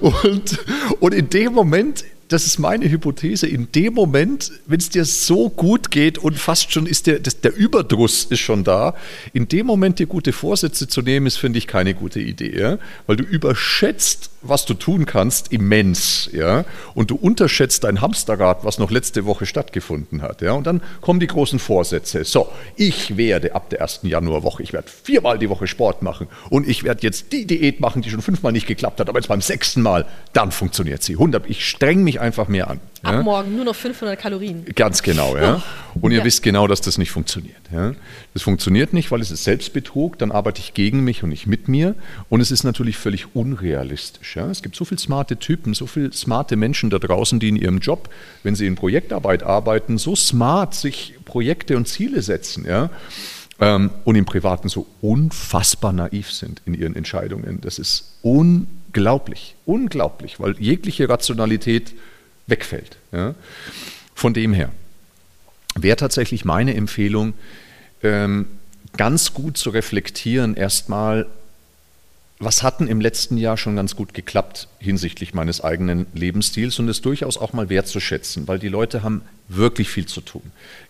[0.00, 0.58] und,
[1.00, 5.48] und in dem Moment das ist meine Hypothese, in dem Moment, wenn es dir so
[5.48, 8.94] gut geht und fast schon ist der, das, der Überdruss ist schon da,
[9.32, 12.76] in dem Moment dir gute Vorsätze zu nehmen, ist, finde ich, keine gute Idee.
[13.06, 16.28] Weil du überschätzt, was du tun kannst, immens.
[16.32, 16.64] Ja?
[16.94, 20.42] Und du unterschätzt dein Hamsterrad, was noch letzte Woche stattgefunden hat.
[20.42, 20.52] Ja?
[20.52, 22.24] Und dann kommen die großen Vorsätze.
[22.24, 26.68] So, ich werde ab der ersten Januarwoche, ich werde viermal die Woche Sport machen und
[26.68, 29.40] ich werde jetzt die Diät machen, die schon fünfmal nicht geklappt hat, aber jetzt beim
[29.40, 31.14] sechsten Mal, dann funktioniert sie.
[31.14, 32.80] 100, ich streng mich einfach mehr an.
[33.02, 33.22] Ab ja?
[33.22, 34.64] morgen nur noch 500 Kalorien.
[34.74, 35.62] Ganz genau, ja.
[36.00, 36.24] Und ihr ja.
[36.24, 37.60] wisst genau, dass das nicht funktioniert.
[37.72, 37.92] Ja?
[38.34, 41.68] Das funktioniert nicht, weil es ist Selbstbetrug, dann arbeite ich gegen mich und nicht mit
[41.68, 41.94] mir.
[42.28, 44.36] Und es ist natürlich völlig unrealistisch.
[44.36, 44.50] Ja?
[44.50, 47.78] Es gibt so viele smarte Typen, so viele smarte Menschen da draußen, die in ihrem
[47.78, 48.08] Job,
[48.42, 52.64] wenn sie in Projektarbeit arbeiten, so smart sich Projekte und Ziele setzen.
[52.66, 52.90] Ja?
[53.60, 57.60] Ähm, und im Privaten so unfassbar naiv sind in ihren Entscheidungen.
[57.60, 58.18] Das ist
[58.98, 61.94] unglaublich, unglaublich, weil jegliche Rationalität
[62.48, 62.96] wegfällt.
[63.12, 63.34] Ja?
[64.14, 64.70] Von dem her
[65.76, 67.34] wäre tatsächlich meine Empfehlung,
[68.02, 68.46] ähm,
[68.96, 71.26] ganz gut zu reflektieren, erstmal,
[72.40, 77.00] was hatten im letzten Jahr schon ganz gut geklappt hinsichtlich meines eigenen Lebensstils und es
[77.00, 80.42] durchaus auch mal wertzuschätzen, weil die Leute haben wirklich viel zu tun.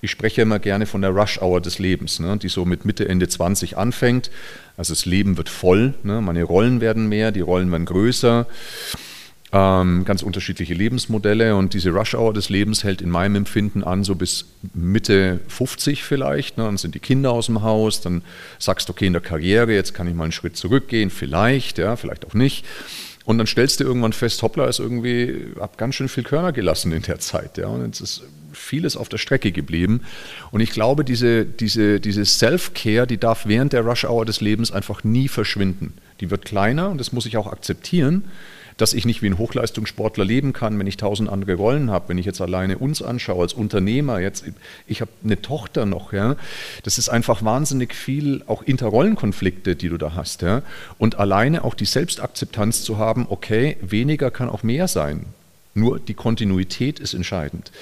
[0.03, 3.29] Ich spreche immer gerne von der Rush-Hour des Lebens, ne, die so mit Mitte, Ende
[3.29, 4.31] 20 anfängt.
[4.77, 8.47] Also das Leben wird voll, ne, meine Rollen werden mehr, die Rollen werden größer.
[9.51, 14.15] Ähm, ganz unterschiedliche Lebensmodelle und diese Rush-Hour des Lebens hält in meinem Empfinden an, so
[14.15, 16.59] bis Mitte 50 vielleicht.
[16.59, 16.65] Ne?
[16.65, 18.23] Dann sind die Kinder aus dem Haus, dann
[18.59, 21.97] sagst du, okay, in der Karriere, jetzt kann ich mal einen Schritt zurückgehen, vielleicht, ja,
[21.97, 22.67] vielleicht auch nicht.
[23.25, 26.93] Und dann stellst du irgendwann fest, hoppla, ist irgendwie, hab ganz schön viel Körner gelassen
[26.93, 27.57] in der Zeit.
[27.57, 27.69] Ja?
[27.69, 30.03] Und jetzt ist vieles auf der Strecke geblieben.
[30.51, 35.05] Und ich glaube, diese, diese, diese Self-Care, die darf während der Rush-Hour des Lebens einfach
[35.05, 35.95] nie verschwinden.
[36.21, 38.25] Die wird kleiner und das muss ich auch akzeptieren
[38.79, 42.09] dass ich nicht wie ein Hochleistungssportler leben kann, wenn ich tausend andere Rollen habe.
[42.09, 44.45] Wenn ich jetzt alleine uns anschaue als Unternehmer, jetzt
[44.87, 46.37] ich habe eine Tochter noch, ja,
[46.85, 50.63] das ist einfach wahnsinnig viel auch Interrollenkonflikte, die du da hast, ja.
[50.97, 55.27] Und alleine auch die Selbstakzeptanz zu haben, okay, weniger kann auch mehr sein.
[55.75, 57.73] Nur die Kontinuität ist entscheidend.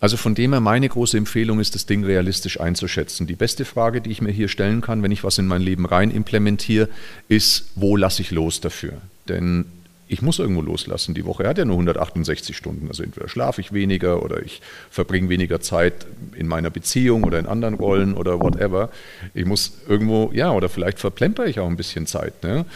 [0.00, 3.26] Also von dem her meine große Empfehlung ist, das Ding realistisch einzuschätzen.
[3.26, 5.86] Die beste Frage, die ich mir hier stellen kann, wenn ich was in mein Leben
[5.86, 6.88] rein implementiere,
[7.28, 9.00] ist, wo lasse ich los dafür?
[9.28, 9.64] Denn
[10.08, 11.14] ich muss irgendwo loslassen.
[11.14, 12.88] Die Woche hat ja nur 168 Stunden.
[12.88, 17.46] Also entweder schlafe ich weniger oder ich verbringe weniger Zeit in meiner Beziehung oder in
[17.46, 18.90] anderen Rollen oder whatever.
[19.34, 22.42] Ich muss irgendwo, ja, oder vielleicht verplemper ich auch ein bisschen Zeit.
[22.44, 22.66] Ne?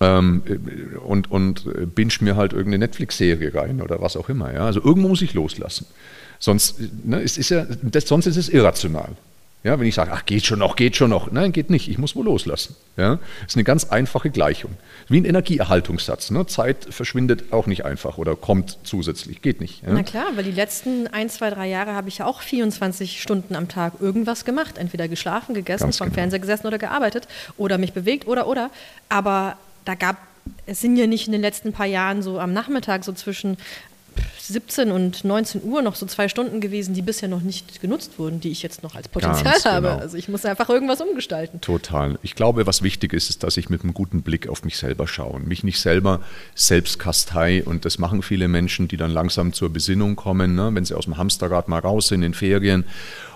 [0.00, 0.42] Ähm,
[1.04, 4.52] und, und binge mir halt irgendeine Netflix-Serie rein oder was auch immer.
[4.52, 4.64] Ja?
[4.64, 5.86] Also irgendwo muss ich loslassen.
[6.38, 9.16] Sonst, ne, es ist ja, das, sonst ist es irrational.
[9.68, 11.30] Ja, wenn ich sage, ach, geht schon noch, geht schon noch.
[11.30, 11.90] Nein, geht nicht.
[11.90, 12.74] Ich muss wohl loslassen.
[12.96, 14.70] Ja, das ist eine ganz einfache Gleichung.
[15.08, 16.30] Wie ein Energieerhaltungssatz.
[16.30, 16.46] Ne?
[16.46, 19.42] Zeit verschwindet auch nicht einfach oder kommt zusätzlich.
[19.42, 19.82] Geht nicht.
[19.82, 19.92] Ja?
[19.92, 23.54] Na klar, weil die letzten ein, zwei, drei Jahre habe ich ja auch 24 Stunden
[23.54, 24.78] am Tag irgendwas gemacht.
[24.78, 26.14] Entweder geschlafen, gegessen, ganz vom genau.
[26.14, 27.28] Fernseher gesessen oder gearbeitet
[27.58, 28.70] oder mich bewegt oder, oder.
[29.10, 30.16] Aber da gab
[30.64, 33.58] es sind ja nicht in den letzten paar Jahren so am Nachmittag so zwischen
[34.40, 38.40] 17 und 19 Uhr noch so zwei Stunden gewesen, die bisher noch nicht genutzt wurden,
[38.40, 39.88] die ich jetzt noch als Potenzial Ganz habe.
[39.88, 40.00] Genau.
[40.00, 41.60] Also ich muss einfach irgendwas umgestalten.
[41.60, 42.18] Total.
[42.22, 45.06] Ich glaube, was wichtig ist, ist, dass ich mit einem guten Blick auf mich selber
[45.06, 46.20] schaue und mich nicht selber
[46.54, 47.62] selbst kastei.
[47.64, 50.70] Und das machen viele Menschen, die dann langsam zur Besinnung kommen, ne?
[50.72, 52.84] wenn sie aus dem Hamsterrad mal raus sind in Ferien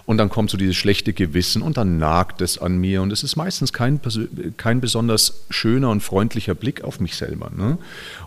[0.05, 3.03] und dann kommt so dieses schlechte Gewissen und dann nagt es an mir.
[3.03, 4.01] Und es ist meistens kein,
[4.57, 7.51] kein besonders schöner und freundlicher Blick auf mich selber.
[7.57, 7.79] Ne?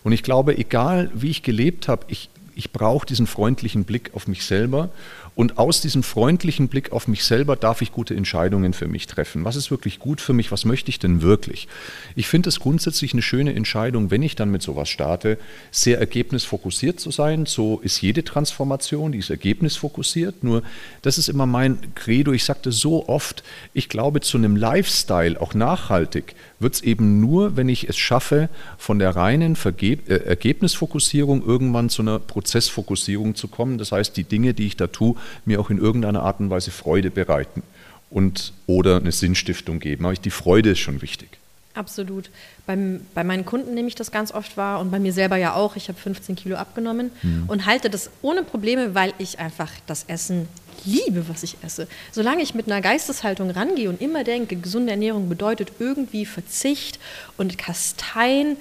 [0.03, 4.27] Und ich glaube, egal wie ich gelebt habe, ich, ich brauche diesen freundlichen Blick auf
[4.27, 4.89] mich selber.
[5.35, 9.43] Und aus diesem freundlichen Blick auf mich selber darf ich gute Entscheidungen für mich treffen.
[9.43, 10.51] Was ist wirklich gut für mich?
[10.51, 11.67] Was möchte ich denn wirklich?
[12.15, 15.37] Ich finde es grundsätzlich eine schöne Entscheidung, wenn ich dann mit sowas starte,
[15.71, 17.45] sehr ergebnisfokussiert zu sein.
[17.45, 20.43] So ist jede Transformation, die ist ergebnisfokussiert.
[20.43, 20.63] Nur
[21.01, 22.31] das ist immer mein Credo.
[22.31, 23.43] Ich sagte so oft,
[23.73, 28.47] ich glaube, zu einem Lifestyle, auch nachhaltig, wird es eben nur, wenn ich es schaffe,
[28.77, 33.77] von der reinen Vergeb äh, Ergebnisfokussierung irgendwann zu einer Prozessfokussierung zu kommen.
[33.77, 35.15] Das heißt, die Dinge, die ich da tue,
[35.45, 37.63] mir auch in irgendeiner Art und Weise Freude bereiten
[38.09, 40.05] und oder eine Sinnstiftung geben.
[40.05, 41.29] Aber die Freude ist schon wichtig.
[41.75, 42.29] Absolut.
[42.65, 45.53] Beim, bei meinen Kunden nehme ich das ganz oft wahr und bei mir selber ja
[45.53, 45.75] auch.
[45.75, 47.43] Ich habe 15 Kilo abgenommen mhm.
[47.47, 50.47] und halte das ohne Probleme, weil ich einfach das Essen
[50.85, 51.87] liebe, was ich esse.
[52.11, 56.99] Solange ich mit einer Geisteshaltung rangehe und immer denke, gesunde Ernährung bedeutet irgendwie Verzicht
[57.37, 58.55] und Kasteien,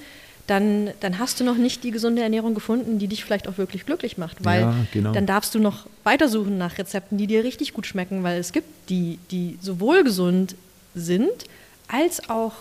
[0.47, 3.85] dann, dann hast du noch nicht die gesunde Ernährung gefunden, die dich vielleicht auch wirklich
[3.85, 4.45] glücklich macht.
[4.45, 5.11] Weil ja, genau.
[5.11, 8.67] dann darfst du noch weitersuchen nach Rezepten, die dir richtig gut schmecken, weil es gibt
[8.89, 10.55] die, die sowohl gesund
[10.93, 11.45] sind,
[11.87, 12.53] als auch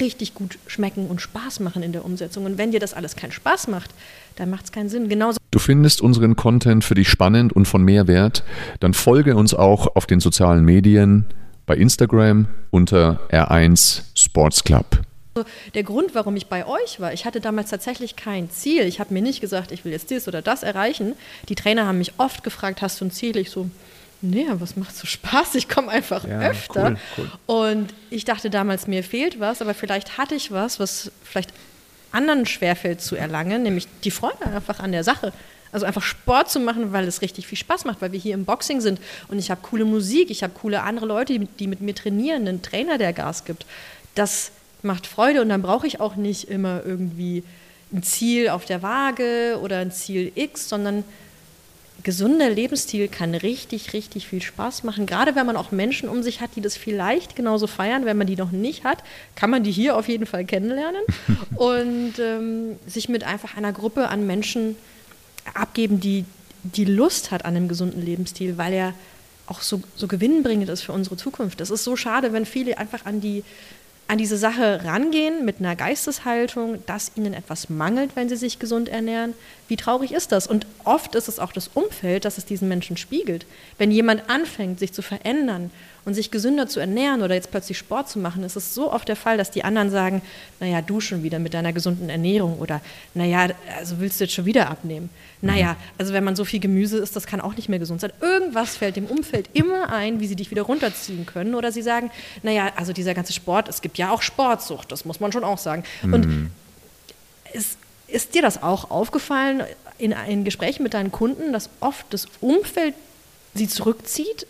[0.00, 2.44] richtig gut schmecken und Spaß machen in der Umsetzung.
[2.44, 3.90] Und wenn dir das alles keinen Spaß macht,
[4.36, 5.08] dann macht es keinen Sinn.
[5.08, 8.44] Genauso du findest unseren Content für dich spannend und von Mehrwert,
[8.80, 11.26] dann folge uns auch auf den sozialen Medien
[11.64, 15.00] bei Instagram unter R1 Sports Club.
[15.74, 18.82] Der Grund, warum ich bei euch war, ich hatte damals tatsächlich kein Ziel.
[18.82, 21.14] Ich habe mir nicht gesagt, ich will jetzt dies oder das erreichen.
[21.48, 23.36] Die Trainer haben mich oft gefragt, hast du ein Ziel?
[23.36, 23.68] Ich so,
[24.22, 25.54] nee, was macht so Spaß?
[25.56, 26.90] Ich komme einfach ja, öfter.
[26.90, 27.30] Cool, cool.
[27.46, 31.52] Und ich dachte damals, mir fehlt was, aber vielleicht hatte ich was, was vielleicht
[32.12, 35.32] anderen schwerfällt zu erlangen, nämlich die Freude einfach an der Sache.
[35.72, 38.44] Also einfach Sport zu machen, weil es richtig viel Spaß macht, weil wir hier im
[38.44, 41.94] Boxing sind und ich habe coole Musik, ich habe coole andere Leute, die mit mir
[41.94, 43.66] trainieren, einen Trainer, der Gas gibt.
[44.14, 44.52] Das
[44.86, 47.42] macht Freude und dann brauche ich auch nicht immer irgendwie
[47.92, 51.04] ein Ziel auf der Waage oder ein Ziel X, sondern
[52.02, 55.06] gesunder Lebensstil kann richtig, richtig viel Spaß machen.
[55.06, 58.04] Gerade wenn man auch Menschen um sich hat, die das vielleicht genauso feiern.
[58.04, 59.02] Wenn man die noch nicht hat,
[59.34, 61.02] kann man die hier auf jeden Fall kennenlernen
[61.56, 64.76] und ähm, sich mit einfach einer Gruppe an Menschen
[65.54, 66.24] abgeben, die
[66.62, 68.94] die Lust hat an einem gesunden Lebensstil, weil er
[69.46, 71.60] auch so, so gewinnbringend ist für unsere Zukunft.
[71.60, 73.44] Es ist so schade, wenn viele einfach an die
[74.08, 78.88] an diese Sache rangehen mit einer Geisteshaltung, dass ihnen etwas mangelt, wenn sie sich gesund
[78.88, 79.34] ernähren.
[79.68, 80.46] Wie traurig ist das?
[80.46, 83.46] Und oft ist es auch das Umfeld, das es diesen Menschen spiegelt.
[83.78, 85.70] Wenn jemand anfängt, sich zu verändern
[86.06, 89.08] und sich gesünder zu ernähren oder jetzt plötzlich Sport zu machen, ist es so oft
[89.08, 90.22] der Fall, dass die anderen sagen,
[90.60, 92.80] naja, du schon wieder mit deiner gesunden Ernährung oder
[93.12, 95.10] naja, also willst du jetzt schon wieder abnehmen.
[95.42, 95.78] Naja, mhm.
[95.98, 98.12] also wenn man so viel Gemüse isst, das kann auch nicht mehr gesund sein.
[98.20, 101.56] Irgendwas fällt dem Umfeld immer ein, wie sie dich wieder runterziehen können.
[101.56, 102.12] Oder sie sagen,
[102.44, 105.58] naja, also dieser ganze Sport, es gibt ja auch Sportsucht, das muss man schon auch
[105.58, 105.82] sagen.
[106.02, 106.14] Mhm.
[106.14, 106.50] Und
[107.52, 109.64] ist, ist dir das auch aufgefallen
[109.98, 112.94] in, in Gesprächen mit deinen Kunden, dass oft das Umfeld
[113.54, 114.46] sie zurückzieht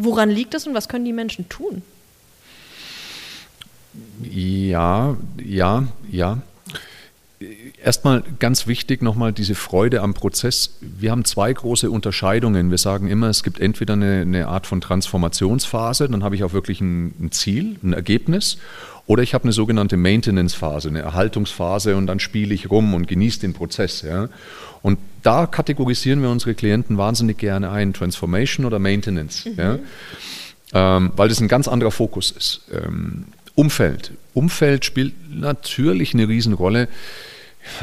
[0.00, 1.82] Woran liegt es und was können die Menschen tun?
[4.22, 6.38] Ja, ja, ja.
[7.82, 10.76] Erstmal ganz wichtig nochmal diese Freude am Prozess.
[10.80, 12.70] Wir haben zwei große Unterscheidungen.
[12.70, 16.52] Wir sagen immer, es gibt entweder eine, eine Art von Transformationsphase, dann habe ich auch
[16.52, 18.58] wirklich ein, ein Ziel, ein Ergebnis,
[19.06, 23.40] oder ich habe eine sogenannte Maintenance-Phase, eine Erhaltungsphase und dann spiele ich rum und genieße
[23.40, 24.02] den Prozess.
[24.02, 24.28] Ja.
[24.82, 29.54] Und da kategorisieren wir unsere Klienten wahnsinnig gerne ein, Transformation oder Maintenance, mhm.
[29.56, 29.78] ja.
[30.74, 32.62] ähm, weil das ein ganz anderer Fokus ist.
[32.70, 33.24] Ähm,
[33.58, 34.12] Umfeld.
[34.34, 36.86] Umfeld spielt natürlich eine Riesenrolle.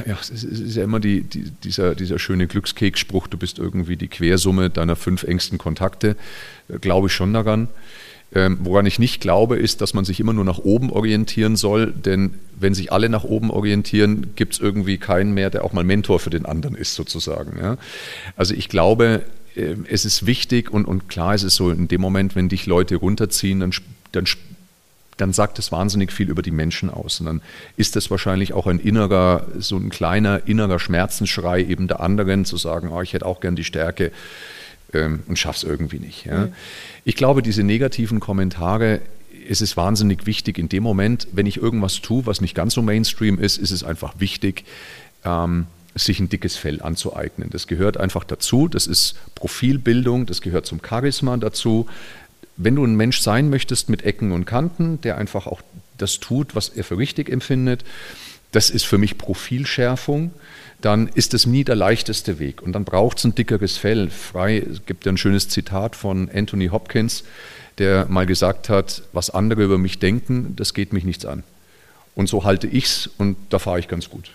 [0.06, 4.08] Ja, es ist ja immer die, die, dieser, dieser schöne Glückskeksspruch, du bist irgendwie die
[4.08, 6.16] Quersumme deiner fünf engsten Kontakte.
[6.80, 7.68] Glaube ich schon daran.
[8.34, 11.92] Ähm, woran ich nicht glaube, ist, dass man sich immer nur nach oben orientieren soll,
[11.92, 15.84] denn wenn sich alle nach oben orientieren, gibt es irgendwie keinen mehr, der auch mal
[15.84, 17.60] Mentor für den anderen ist, sozusagen.
[17.60, 17.78] Ja?
[18.38, 19.24] Also ich glaube,
[19.56, 22.66] äh, es ist wichtig und, und klar ist es so, in dem Moment, wenn dich
[22.66, 23.72] Leute runterziehen, dann,
[24.14, 24.26] dann
[25.18, 27.20] dann sagt es wahnsinnig viel über die Menschen aus.
[27.20, 27.42] Und dann
[27.78, 32.58] ist das wahrscheinlich auch ein innerer, so ein kleiner innerer Schmerzensschrei eben der anderen, zu
[32.58, 34.12] sagen, oh, ich hätte auch gern die Stärke,
[34.94, 36.26] ähm, und es irgendwie nicht.
[36.26, 36.46] Ja.
[36.46, 36.54] Mhm.
[37.04, 39.02] Ich glaube, diese negativen Kommentare,
[39.48, 42.82] es ist wahnsinnig wichtig in dem Moment, wenn ich irgendwas tue, was nicht ganz so
[42.82, 44.66] Mainstream ist, ist es einfach wichtig,
[45.24, 47.50] ähm, sich ein dickes Fell anzueignen.
[47.50, 48.68] Das gehört einfach dazu.
[48.68, 51.88] Das ist Profilbildung, das gehört zum Charisma dazu.
[52.58, 55.62] Wenn du ein Mensch sein möchtest mit Ecken und Kanten, der einfach auch
[55.98, 57.84] das tut, was er für richtig empfindet,
[58.52, 60.32] das ist für mich Profilschärfung,
[60.82, 62.62] dann ist es nie der leichteste Weg.
[62.62, 64.10] Und dann braucht es ein dickeres Fell.
[64.10, 67.24] Frei, es gibt ja ein schönes Zitat von Anthony Hopkins,
[67.78, 71.44] der mal gesagt hat, was andere über mich denken, das geht mich nichts an.
[72.14, 74.32] Und so halte ich es und da fahre ich ganz gut.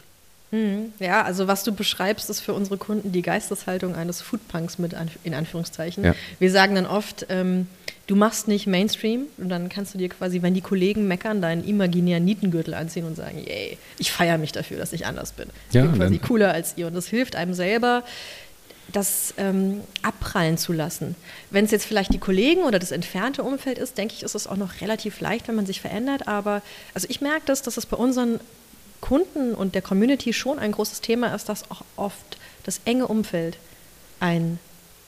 [0.50, 0.92] Mhm.
[0.98, 5.34] Ja, also was du beschreibst, ist für unsere Kunden die Geisteshaltung eines Foodpunks mit in
[5.34, 6.04] Anführungszeichen.
[6.04, 6.14] Ja.
[6.38, 7.68] Wir sagen dann oft, ähm,
[8.06, 11.64] du machst nicht Mainstream und dann kannst du dir quasi, wenn die Kollegen meckern, deinen
[11.64, 15.48] imaginären Nietengürtel anziehen und sagen, yay, ich feiere mich dafür, dass ich anders bin.
[15.68, 18.02] Ich ja, bin quasi cooler als ihr und das hilft einem selber,
[18.92, 21.14] das ähm, abprallen zu lassen.
[21.50, 24.46] Wenn es jetzt vielleicht die Kollegen oder das entfernte Umfeld ist, denke ich, ist es
[24.46, 26.26] auch noch relativ leicht, wenn man sich verändert.
[26.26, 26.62] Aber
[26.94, 28.40] also ich merke das, dass es bei unseren
[29.00, 33.56] Kunden und der Community schon ein großes Thema ist, dass auch oft das enge Umfeld
[34.18, 34.58] einen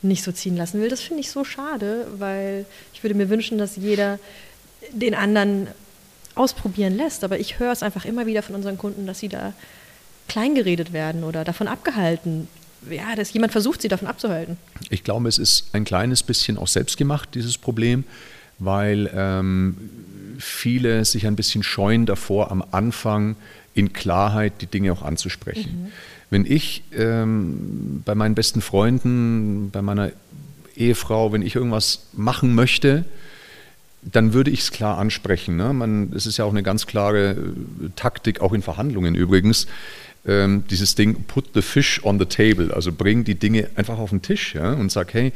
[0.03, 0.89] nicht so ziehen lassen will.
[0.89, 4.19] Das finde ich so schade, weil ich würde mir wünschen, dass jeder
[4.93, 5.69] den anderen
[6.35, 7.25] ausprobieren lässt.
[7.25, 9.53] Aber ich höre es einfach immer wieder von unseren Kunden, dass sie da
[10.29, 12.49] kleingeredet werden oder davon abgehalten.
[12.91, 14.57] Ja, dass jemand versucht, sie davon abzuhalten.
[14.91, 18.05] Ich glaube, es ist ein kleines bisschen auch selbstgemacht, dieses Problem,
[18.59, 19.77] weil ähm,
[20.39, 23.37] viele sich ein bisschen scheuen davor, am Anfang
[23.75, 25.85] in Klarheit die Dinge auch anzusprechen.
[25.85, 25.93] Mhm.
[26.33, 30.13] Wenn ich ähm, bei meinen besten Freunden, bei meiner
[30.75, 33.05] Ehefrau, wenn ich irgendwas machen möchte,
[34.01, 35.57] dann würde ich es klar ansprechen.
[35.57, 35.75] Ne?
[35.75, 39.67] Man, es ist ja auch eine ganz klare äh, Taktik, auch in Verhandlungen übrigens,
[40.27, 44.09] ähm, dieses Ding, put the fish on the table, also bring die Dinge einfach auf
[44.09, 45.35] den Tisch ja, und sag, hey,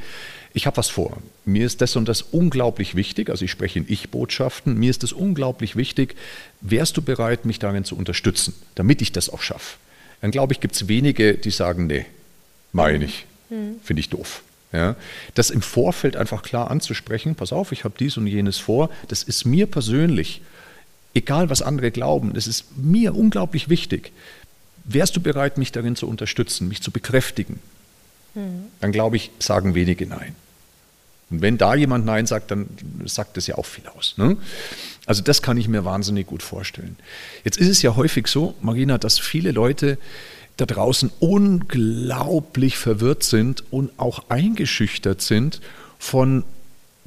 [0.54, 1.18] ich habe was vor.
[1.44, 5.12] Mir ist das und das unglaublich wichtig, also ich spreche in Ich-Botschaften, mir ist das
[5.12, 6.16] unglaublich wichtig.
[6.62, 9.76] Wärst du bereit, mich darin zu unterstützen, damit ich das auch schaffe?
[10.20, 12.06] Dann glaube ich, gibt es wenige, die sagen, nee,
[12.72, 13.76] mache ich mhm.
[13.82, 14.42] finde ich doof.
[14.72, 14.96] Ja,
[15.34, 19.22] das im Vorfeld einfach klar anzusprechen, pass auf, ich habe dies und jenes vor, das
[19.22, 20.42] ist mir persönlich,
[21.14, 24.12] egal was andere glauben, das ist mir unglaublich wichtig.
[24.84, 27.60] Wärst du bereit, mich darin zu unterstützen, mich zu bekräftigen?
[28.34, 28.66] Mhm.
[28.80, 30.34] Dann glaube ich, sagen wenige Nein.
[31.30, 32.68] Und wenn da jemand Nein sagt, dann
[33.04, 34.14] sagt das ja auch viel aus.
[34.16, 34.36] Ne?
[35.06, 36.96] Also das kann ich mir wahnsinnig gut vorstellen.
[37.44, 39.98] Jetzt ist es ja häufig so, Marina, dass viele Leute
[40.56, 45.60] da draußen unglaublich verwirrt sind und auch eingeschüchtert sind
[45.98, 46.44] von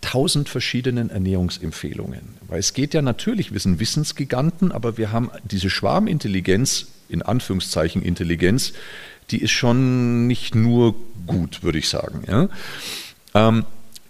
[0.02, 2.22] tausend verschiedenen Ernährungsempfehlungen.
[2.48, 8.02] Weil es geht ja natürlich, wir sind Wissensgiganten, aber wir haben diese Schwarmintelligenz, in Anführungszeichen
[8.02, 8.74] Intelligenz,
[9.32, 10.96] die ist schon nicht nur
[11.28, 12.24] gut, würde ich sagen.
[12.28, 12.50] Ja?
[13.34, 13.66] Ähm,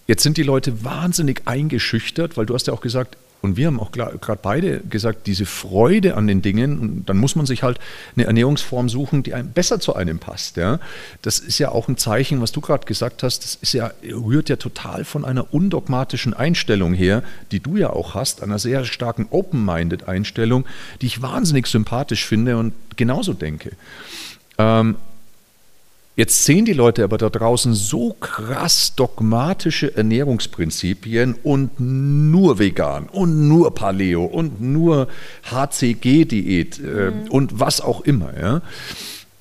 [0.10, 3.80] Jetzt sind die Leute wahnsinnig eingeschüchtert, weil du hast ja auch gesagt, und wir haben
[3.80, 7.78] auch gerade beide gesagt, diese Freude an den Dingen, und dann muss man sich halt
[8.16, 10.58] eine Ernährungsform suchen, die einem besser zu einem passt.
[10.58, 10.80] Ja?
[11.22, 14.50] Das ist ja auch ein Zeichen, was du gerade gesagt hast, das ist ja, rührt
[14.50, 19.28] ja total von einer undogmatischen Einstellung her, die du ja auch hast, einer sehr starken
[19.30, 20.66] Open-Minded Einstellung,
[21.02, 23.74] die ich wahnsinnig sympathisch finde und genauso denke.
[24.58, 24.96] Ähm,
[26.20, 33.48] Jetzt sehen die Leute aber da draußen so krass dogmatische Ernährungsprinzipien und nur vegan und
[33.48, 35.08] nur Paleo und nur
[35.50, 37.28] HCG-Diät äh, mhm.
[37.30, 38.38] und was auch immer.
[38.38, 38.62] Ja?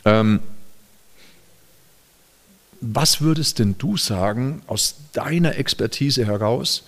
[0.04, 0.38] Ähm,
[2.80, 6.84] was würdest denn du sagen aus deiner Expertise heraus?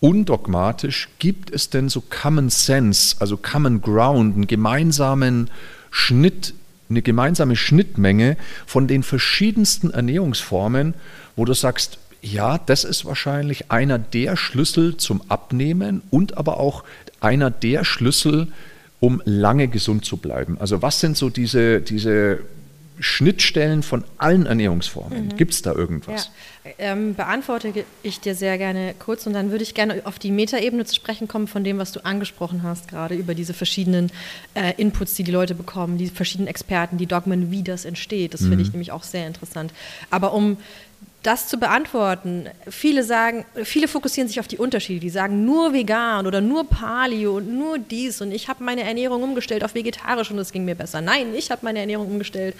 [0.00, 5.48] Undogmatisch, gibt es denn so Common Sense, also Common Ground, einen gemeinsamen
[5.90, 6.52] Schnitt
[6.92, 10.94] eine gemeinsame Schnittmenge von den verschiedensten Ernährungsformen,
[11.36, 16.84] wo du sagst, ja, das ist wahrscheinlich einer der Schlüssel zum Abnehmen und aber auch
[17.20, 18.48] einer der Schlüssel,
[19.00, 20.56] um lange gesund zu bleiben.
[20.60, 22.40] Also was sind so diese, diese
[22.98, 25.26] Schnittstellen von allen Ernährungsformen?
[25.26, 25.36] Mhm.
[25.36, 26.30] Gibt es da irgendwas?
[26.64, 26.70] Ja.
[26.78, 30.84] Ähm, beantworte ich dir sehr gerne kurz und dann würde ich gerne auf die Metaebene
[30.84, 34.12] zu sprechen kommen von dem, was du angesprochen hast, gerade über diese verschiedenen
[34.54, 38.34] äh, Inputs, die die Leute bekommen, die verschiedenen Experten, die Dogmen, wie das entsteht.
[38.34, 38.50] Das mhm.
[38.50, 39.72] finde ich nämlich auch sehr interessant.
[40.10, 40.56] Aber um
[41.22, 45.00] das zu beantworten, viele sagen, viele fokussieren sich auf die Unterschiede.
[45.00, 49.22] Die sagen nur vegan oder nur Paleo und nur dies und ich habe meine Ernährung
[49.22, 51.00] umgestellt auf vegetarisch und es ging mir besser.
[51.00, 52.56] Nein, ich habe meine Ernährung umgestellt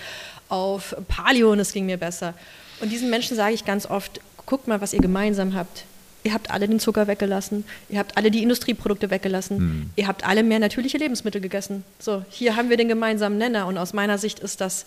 [0.49, 2.35] auf Paleo und es ging mir besser.
[2.81, 5.85] Und diesen Menschen sage ich ganz oft, guckt mal, was ihr gemeinsam habt.
[6.25, 9.91] Ihr habt alle den Zucker weggelassen, ihr habt alle die Industrieprodukte weggelassen, hm.
[9.97, 11.83] ihr habt alle mehr natürliche Lebensmittel gegessen.
[11.99, 14.87] So, hier haben wir den gemeinsamen Nenner und aus meiner Sicht ist das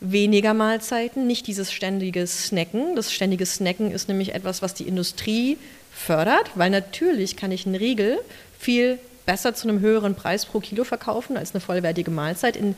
[0.00, 2.96] weniger Mahlzeiten, nicht dieses ständige Snacken.
[2.96, 5.58] Das ständige Snacken ist nämlich etwas, was die Industrie
[5.92, 8.18] fördert, weil natürlich kann ich einen Riegel
[8.58, 12.56] viel besser zu einem höheren Preis pro Kilo verkaufen als eine vollwertige Mahlzeit.
[12.56, 12.74] In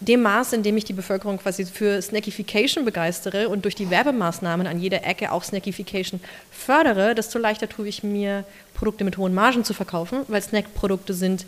[0.00, 4.66] dem Maß, in dem ich die Bevölkerung quasi für Snackification begeistere und durch die Werbemaßnahmen
[4.66, 8.44] an jeder Ecke auch Snackification fördere, desto leichter tue ich mir,
[8.74, 11.46] Produkte mit hohen Margen zu verkaufen, weil Snackprodukte sind,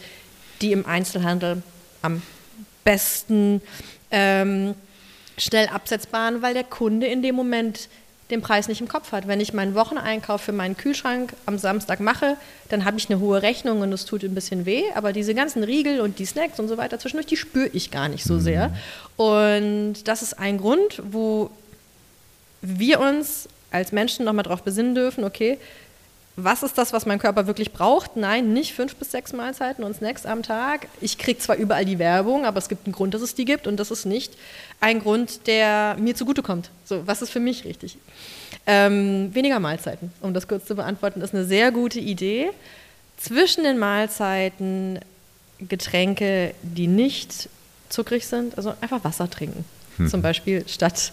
[0.63, 1.63] die im Einzelhandel
[2.01, 2.23] am
[2.85, 3.61] besten
[4.11, 4.75] ähm,
[5.39, 7.89] schnell absetzbar waren, weil der Kunde in dem Moment
[8.31, 9.27] den Preis nicht im Kopf hat.
[9.27, 12.37] Wenn ich meinen Wocheneinkauf für meinen Kühlschrank am Samstag mache,
[12.69, 15.65] dann habe ich eine hohe Rechnung und es tut ein bisschen weh, aber diese ganzen
[15.65, 18.41] Riegel und die Snacks und so weiter zwischendurch, die spüre ich gar nicht so mhm.
[18.41, 18.77] sehr.
[19.17, 21.51] Und das ist ein Grund, wo
[22.61, 25.59] wir uns als Menschen nochmal darauf besinnen dürfen, okay,
[26.41, 28.17] was ist das, was mein Körper wirklich braucht?
[28.17, 30.87] Nein, nicht fünf bis sechs Mahlzeiten und Snacks am Tag.
[31.01, 33.67] Ich kriege zwar überall die Werbung, aber es gibt einen Grund, dass es die gibt
[33.67, 34.35] und das ist nicht
[34.81, 36.71] ein Grund, der mir zugutekommt.
[36.85, 37.99] So, was ist für mich richtig?
[38.67, 42.51] Ähm, weniger Mahlzeiten, um das kurz zu beantworten, ist eine sehr gute Idee.
[43.17, 45.01] Zwischen den Mahlzeiten
[45.59, 47.49] Getränke, die nicht
[47.89, 49.65] zuckrig sind, also einfach Wasser trinken.
[49.97, 50.09] Hm.
[50.09, 51.13] Zum Beispiel statt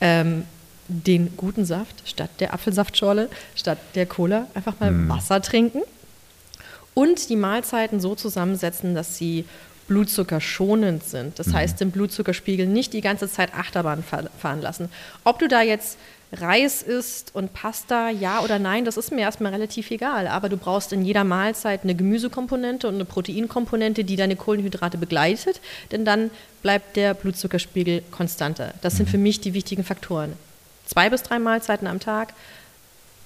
[0.00, 0.44] ähm,
[0.88, 5.08] den guten Saft statt der Apfelsaftschorle, statt der Cola, einfach mal mm.
[5.08, 5.82] Wasser trinken
[6.94, 9.44] und die Mahlzeiten so zusammensetzen, dass sie
[9.88, 11.38] blutzuckerschonend sind.
[11.38, 11.54] Das mm.
[11.54, 14.88] heißt, den Blutzuckerspiegel nicht die ganze Zeit Achterbahn fahren lassen.
[15.24, 15.98] Ob du da jetzt
[16.34, 20.26] Reis isst und Pasta, ja oder nein, das ist mir erstmal relativ egal.
[20.26, 25.60] Aber du brauchst in jeder Mahlzeit eine Gemüsekomponente und eine Proteinkomponente, die deine Kohlenhydrate begleitet,
[25.90, 26.30] denn dann
[26.62, 28.72] bleibt der Blutzuckerspiegel konstanter.
[28.80, 29.10] Das sind mhm.
[29.10, 30.32] für mich die wichtigen Faktoren
[30.92, 32.34] zwei bis drei Mahlzeiten am Tag,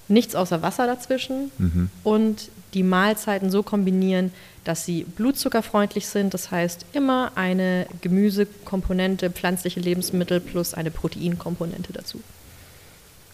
[0.09, 1.91] nichts außer Wasser dazwischen mhm.
[2.05, 4.33] und die Mahlzeiten so kombinieren,
[4.65, 6.35] dass sie blutzuckerfreundlich sind.
[6.35, 12.21] Das heißt, immer eine Gemüsekomponente, pflanzliche Lebensmittel plus eine Proteinkomponente dazu.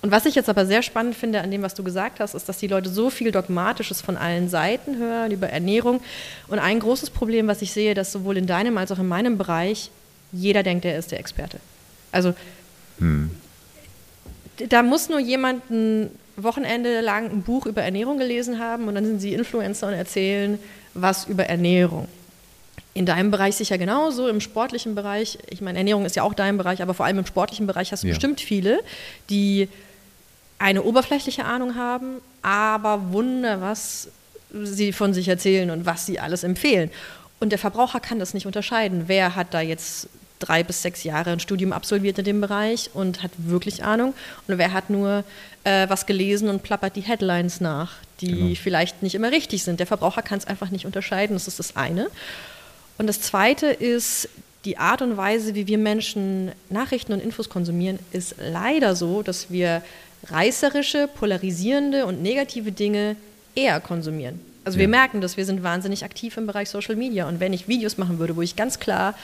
[0.01, 2.49] Und was ich jetzt aber sehr spannend finde an dem, was du gesagt hast, ist,
[2.49, 6.01] dass die Leute so viel Dogmatisches von allen Seiten hören über Ernährung.
[6.49, 9.39] Und ein großes Problem, was ich sehe, dass sowohl in deinem als auch in meinem
[9.39, 9.91] Bereich
[10.33, 11.61] jeder denkt, er ist der Experte.
[12.11, 12.35] Also
[12.99, 13.31] hm
[14.69, 19.05] da muss nur jemand ein Wochenende lang ein Buch über Ernährung gelesen haben und dann
[19.05, 20.59] sind sie Influencer und erzählen
[20.95, 22.09] was über Ernährung.
[22.95, 25.39] In deinem Bereich sicher genauso, im sportlichen Bereich.
[25.49, 28.03] Ich meine, Ernährung ist ja auch dein Bereich, aber vor allem im sportlichen Bereich hast
[28.03, 28.13] du ja.
[28.13, 28.81] bestimmt viele,
[29.31, 29.69] die
[30.59, 34.09] eine oberflächliche Ahnung haben, aber Wunder, was
[34.53, 36.91] sie von sich erzählen und was sie alles empfehlen.
[37.41, 39.05] Und der Verbraucher kann das nicht unterscheiden.
[39.07, 40.09] Wer hat da jetzt
[40.43, 44.15] drei bis sechs Jahre ein Studium absolviert in dem Bereich und hat wirklich Ahnung.
[44.49, 45.25] Und wer hat nur
[45.65, 48.55] äh, was gelesen und plappert die Headlines nach, die genau.
[48.61, 49.81] vielleicht nicht immer richtig sind.
[49.81, 51.35] Der Verbraucher kann es einfach nicht unterscheiden.
[51.35, 52.09] Das ist das eine.
[52.99, 54.29] Und das zweite ist,
[54.65, 59.51] die Art und Weise, wie wir Menschen Nachrichten und Infos konsumieren, ist leider so, dass
[59.51, 59.83] wir
[60.29, 63.17] reißerische, polarisierende und negative Dinge
[63.55, 64.41] eher konsumieren.
[64.65, 64.83] Also ja.
[64.83, 67.27] wir merken das, wir sind wahnsinnig aktiv im Bereich Social Media.
[67.29, 69.15] Und wenn ich Videos machen würde, wo ich ganz klar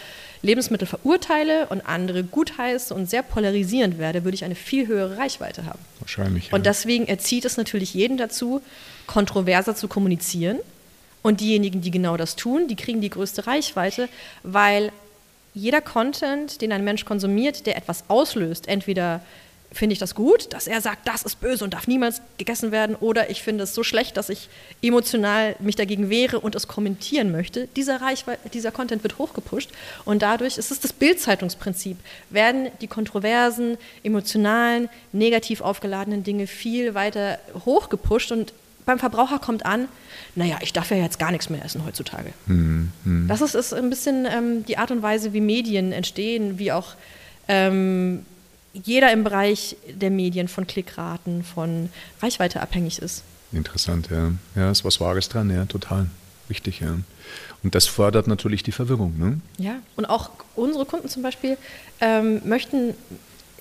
[0.43, 5.67] Lebensmittel verurteile und andere gutheiße und sehr polarisierend werde, würde ich eine viel höhere Reichweite
[5.67, 5.81] haben.
[6.01, 6.49] Wahrscheinlich.
[6.49, 6.55] Ja.
[6.55, 8.63] Und deswegen erzieht es natürlich jeden dazu,
[9.07, 10.59] kontroverser zu kommunizieren.
[11.23, 14.09] Und diejenigen, die genau das tun, die kriegen die größte Reichweite,
[14.45, 14.93] weil
[15.53, 19.21] jeder Content, den ein Mensch konsumiert, der etwas auslöst, entweder
[19.71, 22.97] finde ich das gut, dass er sagt, das ist böse und darf niemals gegessen werden,
[22.97, 24.49] oder ich finde es so schlecht, dass ich
[24.83, 27.69] emotional mich dagegen wehre und es kommentieren möchte.
[27.77, 28.01] Dieser,
[28.53, 29.71] dieser Content wird hochgepusht
[30.05, 31.99] und dadurch ist es das Bildzeitungsprinzip.
[32.31, 38.53] Werden die kontroversen, emotionalen, negativ aufgeladenen Dinge viel weiter hochgepusht und
[38.87, 39.87] beim Verbraucher kommt an,
[40.35, 42.33] naja, ich darf ja jetzt gar nichts mehr essen heutzutage.
[42.47, 43.29] Hm, hm.
[43.29, 46.95] Das ist, ist, ein bisschen ähm, die Art und Weise, wie Medien entstehen, wie auch
[47.49, 48.25] ähm,
[48.85, 51.91] jeder im Bereich der Medien von Klickraten, von
[52.23, 53.23] Reichweite abhängig ist.
[53.53, 54.33] Interessant, ja.
[54.55, 56.09] Ja, ist was Wahres dran, ja, total.
[56.51, 56.97] Richtig, ja.
[57.63, 59.41] Und das fördert natürlich die Verwirrung, ne?
[59.59, 61.57] Ja, und auch unsere Kunden zum Beispiel
[62.01, 62.95] ähm, möchten,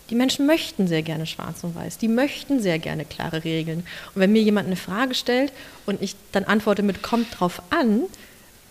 [0.09, 3.79] die Menschen möchten sehr gerne schwarz und weiß, die möchten sehr gerne klare Regeln.
[4.13, 5.51] Und wenn mir jemand eine Frage stellt
[5.85, 8.03] und ich dann antworte mit kommt drauf an,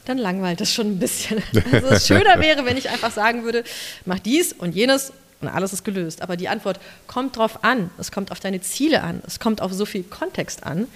[0.07, 1.42] dann langweilt es schon ein bisschen.
[1.72, 3.64] Also es schöner wäre, wenn ich einfach sagen würde,
[4.05, 6.22] mach dies und jenes und alles ist gelöst.
[6.22, 9.72] Aber die Antwort kommt drauf an, es kommt auf deine Ziele an, es kommt auf
[9.72, 10.87] so viel Kontext an,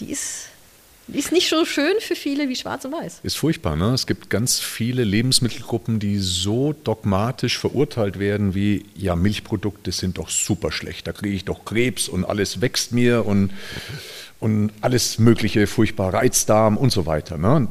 [0.00, 0.48] die ist,
[1.08, 3.20] ist nicht so schön für viele wie schwarz und weiß.
[3.22, 3.92] Ist furchtbar, ne?
[3.92, 10.30] Es gibt ganz viele Lebensmittelgruppen, die so dogmatisch verurteilt werden wie, ja, Milchprodukte sind doch
[10.30, 13.50] super schlecht, da kriege ich doch Krebs und alles wächst mir und
[14.40, 17.38] und alles mögliche, furchtbar Reizdarm und so weiter.
[17.38, 17.66] Ne?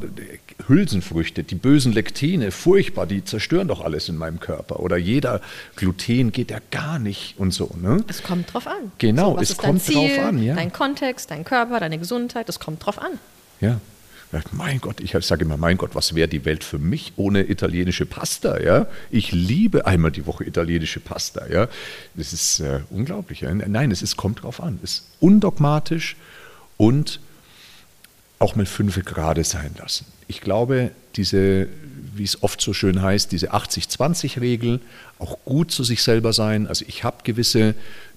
[0.68, 4.80] Hülsenfrüchte, die bösen Lektine, furchtbar, die zerstören doch alles in meinem Körper.
[4.80, 5.42] Oder jeder
[5.76, 7.72] Gluten geht ja gar nicht und so.
[7.82, 8.04] Ne?
[8.08, 8.92] Es kommt drauf an.
[8.98, 10.42] Genau, so, es kommt Ziel, drauf an.
[10.42, 10.56] Ja.
[10.56, 13.20] Dein Kontext, dein Körper, deine Gesundheit, es kommt drauf an.
[13.62, 13.80] Ja,
[14.52, 18.06] Mein Gott, ich sage immer, mein Gott, was wäre die Welt für mich ohne italienische
[18.06, 18.60] Pasta?
[18.60, 18.88] Ja?
[19.12, 21.48] Ich liebe einmal die Woche italienische Pasta.
[21.48, 21.68] Ja?
[22.16, 23.42] Das ist äh, unglaublich.
[23.42, 23.54] Ja?
[23.54, 24.80] Nein, es ist, kommt drauf an.
[24.84, 26.16] Es ist undogmatisch
[26.78, 27.20] und
[28.44, 30.06] auch mal fünf Grade sein lassen.
[30.28, 31.68] Ich glaube, diese,
[32.14, 34.82] wie es oft so schön heißt, diese 80-20-Regel,
[35.18, 36.68] auch gut zu sich selber sein.
[36.68, 37.74] Also ich habe gewisse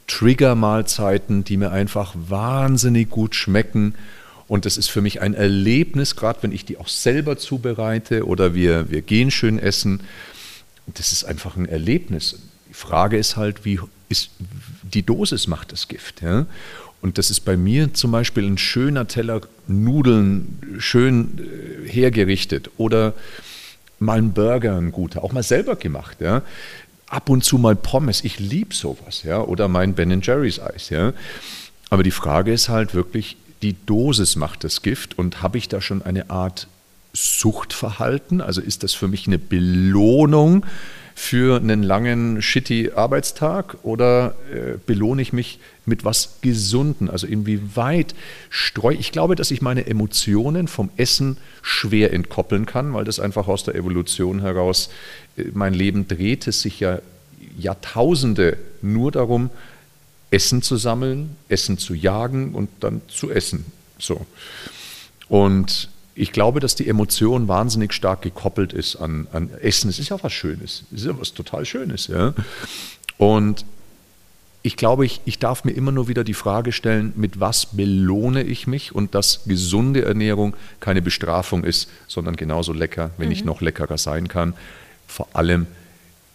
[0.09, 3.95] Trigger-Mahlzeiten, die mir einfach wahnsinnig gut schmecken.
[4.49, 8.55] Und das ist für mich ein Erlebnis, gerade wenn ich die auch selber zubereite oder
[8.55, 10.01] wir, wir gehen schön essen.
[10.87, 12.39] Das ist einfach ein Erlebnis.
[12.68, 14.31] Die Frage ist halt, wie ist
[14.83, 16.22] die Dosis macht das Gift.
[16.22, 16.47] Ja?
[17.03, 23.14] Und das ist bei mir zum Beispiel ein schöner Teller Nudeln, schön äh, hergerichtet oder
[23.99, 26.20] mal ein Burger, ein guter, auch mal selber gemacht.
[26.20, 26.42] Ja?
[27.09, 28.24] ab und zu mal Pommes.
[28.24, 31.12] Ich liebe sowas, ja, oder mein Ben Jerry's Eis, ja.
[31.90, 35.80] Aber die Frage ist halt wirklich, die Dosis macht das Gift und habe ich da
[35.80, 36.68] schon eine Art
[37.12, 38.40] Suchtverhalten?
[38.40, 40.66] Also ist das für mich eine Belohnung
[41.19, 47.09] für einen langen, shitty Arbeitstag oder äh, belohne ich mich mit was Gesunden?
[47.09, 48.14] Also inwieweit
[48.51, 53.49] streue ich glaube, dass ich meine Emotionen vom Essen schwer entkoppeln kann, weil das einfach
[53.49, 54.91] aus der Evolution heraus,
[55.39, 57.01] äh, mein Leben drehte sich ja
[57.59, 59.49] Jahrtausende nur darum,
[60.31, 63.64] Essen zu sammeln, Essen zu jagen und dann zu essen.
[63.99, 64.27] So.
[65.29, 65.89] Und
[66.19, 69.91] ich glaube, dass die Emotion wahnsinnig stark gekoppelt ist an, an Essen.
[69.91, 70.85] Es ist ja was Schönes.
[70.91, 72.07] Es ist ja was total Schönes.
[72.07, 72.33] Ja?
[73.19, 73.67] Und
[74.62, 78.43] ich glaube, ich, ich darf mir immer nur wieder die Frage stellen, mit was belohne
[78.43, 83.33] ich mich und dass gesunde Ernährung keine Bestrafung ist, sondern genauso lecker, wenn mhm.
[83.33, 84.55] ich noch leckerer sein kann.
[85.07, 85.67] Vor allem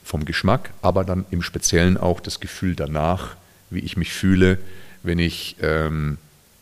[0.04, 3.36] vom Geschmack, aber dann im Speziellen auch das Gefühl danach,
[3.72, 4.60] wie ich mich fühle,
[5.02, 6.20] wenn ich ähm,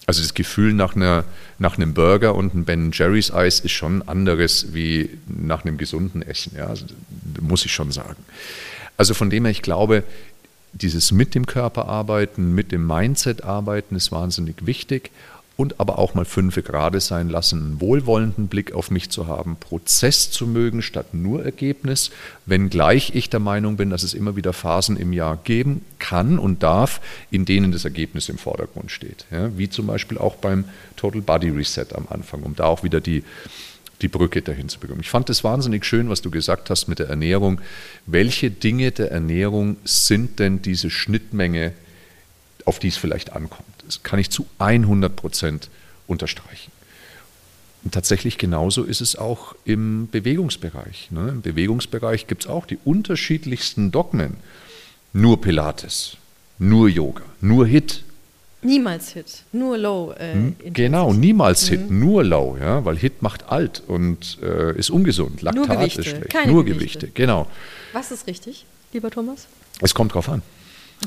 [0.10, 1.24] also das Gefühl nach, einer,
[1.60, 6.24] nach einem Burger und einem Ben Jerry's Eis ist schon anderes wie nach einem gesunden
[6.24, 6.54] Essen.
[6.58, 6.86] Ja, also,
[7.40, 8.16] muss ich schon sagen.
[8.98, 10.04] Also von dem her, ich glaube,
[10.74, 15.12] dieses mit dem Körper arbeiten, mit dem Mindset arbeiten ist wahnsinnig wichtig
[15.60, 19.58] und aber auch mal fünf Grade sein lassen, einen wohlwollenden Blick auf mich zu haben,
[19.58, 22.12] Prozess zu mögen statt nur Ergebnis,
[22.46, 26.64] wenngleich ich der Meinung bin, dass es immer wieder Phasen im Jahr geben kann und
[26.64, 29.26] darf, in denen das Ergebnis im Vordergrund steht.
[29.32, 30.64] Ja, wie zum Beispiel auch beim
[30.96, 33.26] Total Body Reset am Anfang, um da auch wieder die,
[34.02, 35.02] die Brücke dahin zu bekommen.
[35.02, 37.60] Ich fand es wahnsinnig schön, was du gesagt hast mit der Ernährung.
[38.06, 41.74] Welche Dinge der Ernährung sind denn diese Schnittmenge,
[42.64, 43.79] auf die es vielleicht ankommt?
[43.90, 45.70] Das kann ich zu 100 Prozent
[46.06, 46.72] unterstreichen.
[47.84, 51.10] Und tatsächlich genauso ist es auch im Bewegungsbereich.
[51.10, 51.30] Ne?
[51.30, 54.36] Im Bewegungsbereich gibt es auch die unterschiedlichsten Dogmen.
[55.12, 56.18] Nur Pilates,
[56.60, 58.04] nur Yoga, nur Hit.
[58.62, 60.14] Niemals Hit, nur Low.
[60.20, 60.56] Äh, hm?
[60.66, 62.00] genau, niemals Hit, mhm.
[62.00, 65.42] nur Low, ja, weil Hit macht alt und äh, ist ungesund.
[65.42, 66.30] Laktat ist schlecht.
[66.30, 67.00] Keine nur Gewichte.
[67.00, 67.48] Gewichte, genau.
[67.94, 69.48] Was ist richtig, lieber Thomas?
[69.82, 70.44] Es kommt drauf an.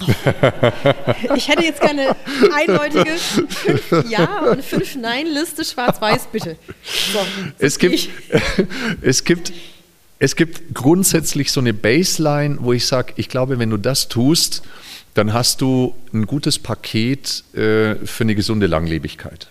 [1.36, 2.16] Ich hätte jetzt gerne
[2.53, 6.57] eindeutige fünf Ja- und fünf Nein-Liste schwarz-weiß, bitte.
[7.12, 7.20] So,
[7.59, 8.09] es, gibt,
[9.03, 9.53] es, gibt,
[10.18, 14.62] es gibt grundsätzlich so eine Baseline, wo ich sage, ich glaube, wenn du das tust,
[15.14, 19.49] dann hast du ein gutes Paket äh, für eine gesunde Langlebigkeit.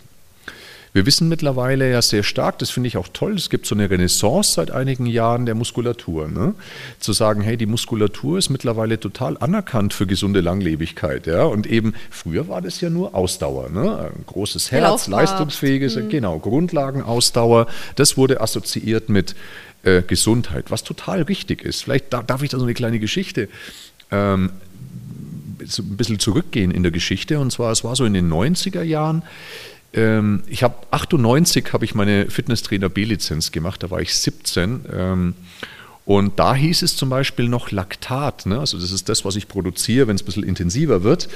[0.94, 3.90] Wir wissen mittlerweile ja sehr stark, das finde ich auch toll, es gibt so eine
[3.90, 6.28] Renaissance seit einigen Jahren der Muskulatur.
[6.28, 6.54] Ne?
[7.00, 11.28] Zu sagen, hey, die Muskulatur ist mittlerweile total anerkannt für gesunde Langlebigkeit.
[11.28, 11.44] Ja?
[11.44, 13.70] Und eben, früher war das ja nur Ausdauer.
[13.70, 14.12] Ne?
[14.14, 16.10] Ein großes Herz, leistungsfähiges, mhm.
[16.10, 17.68] genau, Grundlagenausdauer.
[17.96, 19.36] Das wurde assoziiert mit
[19.84, 21.84] äh, Gesundheit, was total richtig ist.
[21.84, 23.48] Vielleicht da, darf ich da so eine kleine Geschichte
[24.12, 24.52] ähm,
[25.66, 27.40] so ein bisschen zurückgehen in der Geschichte.
[27.40, 29.24] Und zwar, es war so in den 90er Jahren,
[29.94, 34.86] ähm, ich habe 98 habe ich meine Fitnesstrainer B-Lizenz gemacht, da war ich 17.
[34.92, 35.34] Ähm,
[36.06, 38.60] und da hieß es zum Beispiel noch Laktat, ne?
[38.60, 41.30] also das ist das, was ich produziere, wenn es ein bisschen intensiver wird.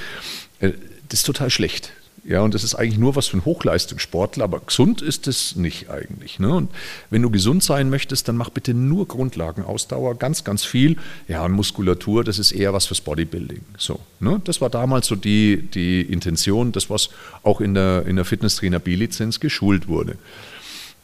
[0.59, 0.71] Äh,
[1.09, 1.91] das ist total schlecht.
[2.27, 5.91] Ja, und das ist eigentlich nur was für einen Hochleistungssportler, aber gesund ist es nicht
[5.91, 6.39] eigentlich.
[6.39, 6.55] Ne?
[6.55, 6.71] Und
[7.11, 10.97] wenn du gesund sein möchtest, dann mach bitte nur Grundlagenausdauer, ganz, ganz viel.
[11.27, 13.61] Ja, und Muskulatur, das ist eher was fürs Bodybuilding.
[13.77, 14.41] So, ne?
[14.43, 17.11] Das war damals so die, die Intention, das, was
[17.43, 20.17] auch in der, in der Fitnesstrainer B-Lizenz geschult wurde.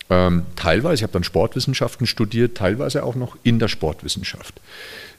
[0.10, 4.60] Ähm, teilweise, ich habe dann Sportwissenschaften studiert, teilweise auch noch in der Sportwissenschaft.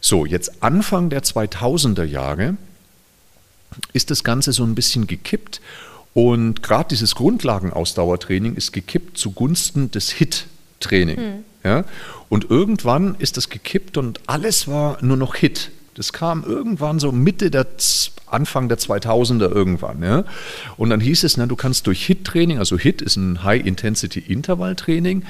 [0.00, 2.56] So, jetzt Anfang der 2000er Jahre
[3.92, 5.60] ist das Ganze so ein bisschen gekippt
[6.14, 11.18] und gerade dieses Grundlagenausdauertraining ist gekippt zugunsten des HIT-Training.
[11.18, 11.44] Mhm.
[11.64, 11.84] Ja?
[12.28, 15.70] Und irgendwann ist das gekippt und alles war nur noch HIT.
[15.94, 17.66] Das kam irgendwann so Mitte der
[18.26, 20.02] Anfang der 2000er irgendwann.
[20.02, 20.24] Ja?
[20.76, 25.24] Und dann hieß es, na, du kannst durch HIT-Training, also HIT ist ein High-Intensity-Intervall-Training,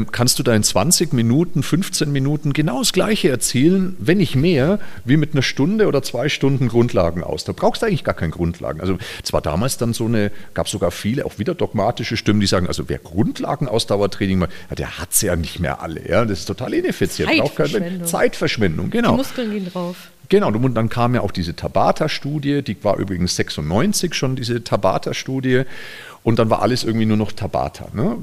[0.00, 4.78] kannst du da in 20 Minuten, 15 Minuten genau das Gleiche erzielen, wenn nicht mehr,
[5.04, 7.44] wie mit einer Stunde oder zwei Stunden Grundlagen aus.
[7.44, 8.80] Da brauchst du eigentlich gar keine Grundlagen.
[8.80, 12.46] Also es war damals dann so eine, gab sogar viele, auch wieder dogmatische Stimmen, die
[12.46, 16.08] sagen, also wer Grundlagenausdauertraining macht, der hat es ja nicht mehr alle.
[16.08, 16.24] Ja?
[16.24, 17.30] Das ist total ineffizient.
[17.30, 18.06] Zeitverschwendung.
[18.06, 19.12] Zeitverschwendung, genau.
[19.12, 20.10] Die Muskeln gehen drauf.
[20.28, 25.64] Genau, und dann kam ja auch diese Tabata-Studie, die war übrigens 96 schon, diese Tabata-Studie.
[26.22, 27.88] Und dann war alles irgendwie nur noch Tabata.
[27.92, 28.16] Ne?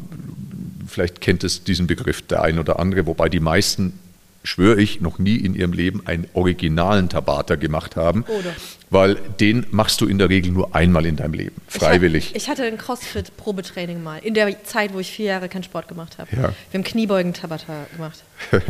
[0.90, 4.00] Vielleicht kennt es diesen Begriff der ein oder andere, wobei die meisten
[4.44, 8.24] schwöre ich, noch nie in ihrem Leben einen originalen Tabata gemacht haben.
[8.24, 8.56] Oder?
[8.92, 12.32] Weil den machst du in der Regel nur einmal in deinem Leben, freiwillig.
[12.36, 16.18] Ich, hatte ein CrossFit-Probetraining mal, in der Zeit, wo ich vier Jahre keinen Sport gemacht
[16.18, 16.30] habe.
[16.36, 16.54] Ja.
[16.72, 18.24] Wir haben Kniebeugen-Tabata gemacht.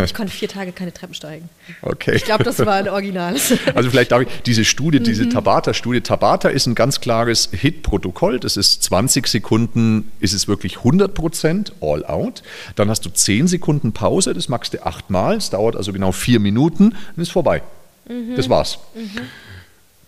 [0.03, 1.47] Ich konnte vier Tage keine Treppen steigen.
[1.81, 2.15] Okay.
[2.15, 3.35] Ich glaube, das war ein Original.
[3.75, 5.29] Also vielleicht darf ich, diese Studie, diese mhm.
[5.29, 8.39] Tabata-Studie, Tabata ist ein ganz klares Hit-Protokoll.
[8.39, 12.41] Das ist 20 Sekunden, ist es wirklich 100 Prozent all out.
[12.75, 15.37] Dann hast du 10 Sekunden Pause, das machst du achtmal.
[15.37, 17.61] Es dauert also genau vier Minuten und ist vorbei.
[18.07, 18.35] Mhm.
[18.35, 18.79] Das war's.
[18.95, 19.21] Mhm.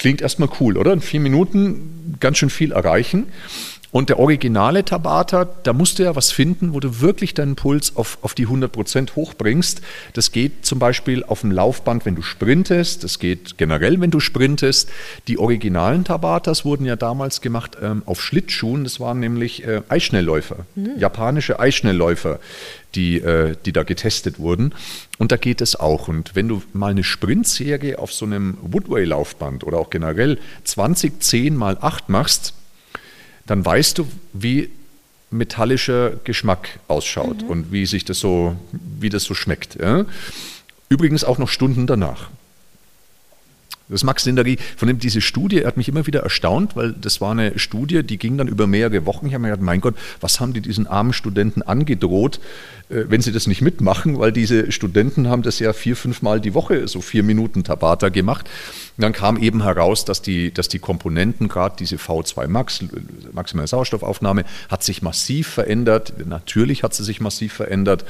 [0.02, 0.94] Klingt erstmal cool, oder?
[0.94, 3.28] In vier Minuten ganz schön viel erreichen.
[3.92, 7.98] Und der originale Tabata, da musst du ja was finden, wo du wirklich deinen Puls
[7.98, 9.82] auf, auf die 100 Prozent hochbringst.
[10.14, 13.04] Das geht zum Beispiel auf dem Laufband, wenn du sprintest.
[13.04, 14.90] Das geht generell, wenn du sprintest.
[15.28, 18.86] Die originalen Tabatas wurden ja damals gemacht ähm, auf Schlittschuhen.
[18.86, 20.98] Das waren nämlich äh, Eisschnellläufer, mhm.
[20.98, 22.40] japanische Eisschnellläufer,
[22.96, 24.74] die, äh, die da getestet wurden.
[25.18, 26.08] Und da geht es auch.
[26.08, 31.58] Und wenn du mal eine Sprintserie auf so einem Woodway-Laufband oder auch generell 20, 10
[31.58, 32.54] mal 8 machst,
[33.52, 34.70] dann weißt du, wie
[35.30, 37.50] metallischer Geschmack ausschaut mhm.
[37.50, 38.56] und wie sich das so,
[38.98, 39.76] wie das so schmeckt.
[39.76, 40.06] Ja?
[40.88, 42.30] Übrigens auch noch Stunden danach.
[43.92, 47.20] Das Max Sindery, von dem diese Studie, er hat mich immer wieder erstaunt, weil das
[47.20, 49.28] war eine Studie, die ging dann über mehrere Wochen.
[49.28, 52.40] Ich habe mir gedacht, mein Gott, was haben die diesen armen Studenten angedroht,
[52.90, 56.40] äh, wenn sie das nicht mitmachen, weil diese Studenten haben das ja vier, fünf Mal
[56.40, 58.50] die Woche, so vier Minuten Tabata gemacht.
[58.98, 62.84] Und dann kam eben heraus, dass die, dass die Komponenten, gerade diese V2 Max,
[63.34, 66.14] maximale Sauerstoffaufnahme, hat sich massiv verändert.
[66.26, 68.06] Natürlich hat sie sich massiv verändert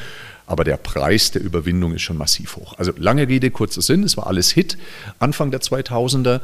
[0.52, 2.78] aber der Preis der Überwindung ist schon massiv hoch.
[2.78, 4.78] Also lange Rede, kurzer Sinn, es war alles Hit
[5.18, 6.42] Anfang der 2000er.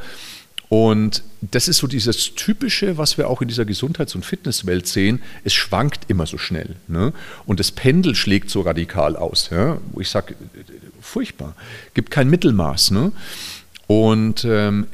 [0.69, 5.21] Und das ist so dieses Typische, was wir auch in dieser Gesundheits- und Fitnesswelt sehen.
[5.43, 6.75] Es schwankt immer so schnell.
[6.87, 7.13] Ne?
[7.45, 9.49] Und das Pendel schlägt so radikal aus.
[9.49, 9.77] Ja?
[9.91, 10.35] Wo ich sage,
[11.01, 11.55] furchtbar,
[11.93, 12.91] gibt kein Mittelmaß.
[12.91, 13.11] Ne?
[13.87, 14.87] Und ähm,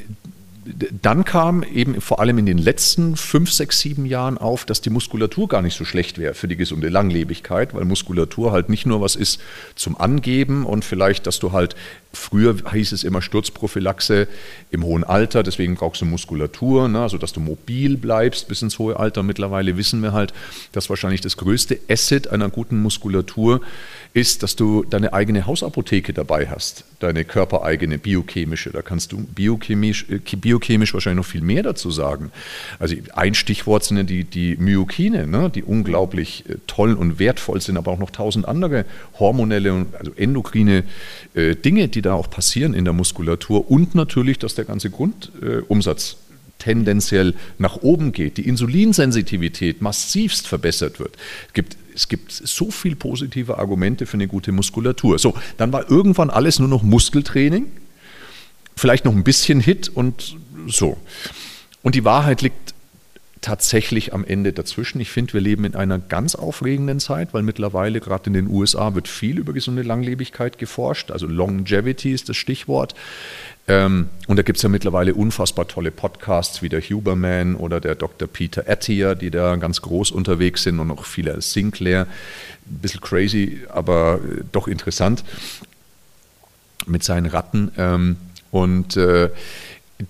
[1.02, 4.90] dann kam eben vor allem in den letzten fünf, sechs, sieben Jahren auf, dass die
[4.90, 9.02] Muskulatur gar nicht so schlecht wäre für die gesunde Langlebigkeit, weil Muskulatur halt nicht nur
[9.02, 9.42] was ist
[9.76, 11.76] zum Angeben und vielleicht, dass du halt,
[12.14, 14.28] früher hieß es immer Sturzprophylaxe
[14.72, 18.80] im hohen Alter, deswegen brauchst du Muskulatur, ne, also dass du mobil bleibst bis ins
[18.80, 19.24] hohe Alter.
[19.24, 20.34] Mittlerweile wissen wir halt,
[20.72, 23.62] dass wahrscheinlich das größte Asset einer guten Muskulatur
[24.14, 28.70] ist, dass du deine eigene Hausapotheke dabei hast, deine körpereigene biochemische.
[28.70, 32.32] Da kannst du biochemisch, äh, biochemisch wahrscheinlich noch viel mehr dazu sagen.
[32.78, 37.60] Also ein Stichwort sind ja die, die Myokine, ne, die unglaublich äh, toll und wertvoll
[37.60, 38.86] sind, aber auch noch tausend andere
[39.18, 40.84] hormonelle und also endokrine
[41.34, 46.18] äh, Dinge, die da auch passieren in der Muskulatur und natürlich, dass der ganze Grundumsatz
[46.60, 51.18] tendenziell nach oben geht, die Insulinsensitivität massivst verbessert wird.
[51.48, 55.20] Es gibt, es gibt so viele positive Argumente für eine gute Muskulatur.
[55.20, 57.68] So, dann war irgendwann alles nur noch Muskeltraining,
[58.76, 60.38] vielleicht noch ein bisschen Hit und
[60.68, 60.98] so.
[61.82, 62.73] Und die Wahrheit liegt
[63.44, 65.00] tatsächlich am Ende dazwischen.
[65.00, 68.96] Ich finde, wir leben in einer ganz aufregenden Zeit, weil mittlerweile gerade in den USA
[68.96, 71.12] wird viel über gesunde Langlebigkeit geforscht.
[71.12, 72.96] Also Longevity ist das Stichwort.
[73.68, 77.96] Ähm, und da gibt es ja mittlerweile unfassbar tolle Podcasts wie der Huberman oder der
[77.96, 78.28] Dr.
[78.28, 82.08] Peter Attier, die da ganz groß unterwegs sind und auch viele Sinclair.
[82.66, 85.24] Ein bisschen crazy, aber äh, doch interessant
[86.88, 87.72] mit seinen Ratten.
[87.78, 88.16] Ähm,
[88.52, 89.30] und äh,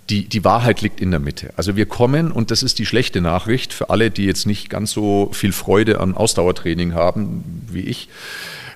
[0.10, 1.54] die, die Wahrheit liegt in der Mitte.
[1.56, 4.92] Also wir kommen, und das ist die schlechte Nachricht für alle, die jetzt nicht ganz
[4.92, 8.10] so viel Freude an Ausdauertraining haben wie ich.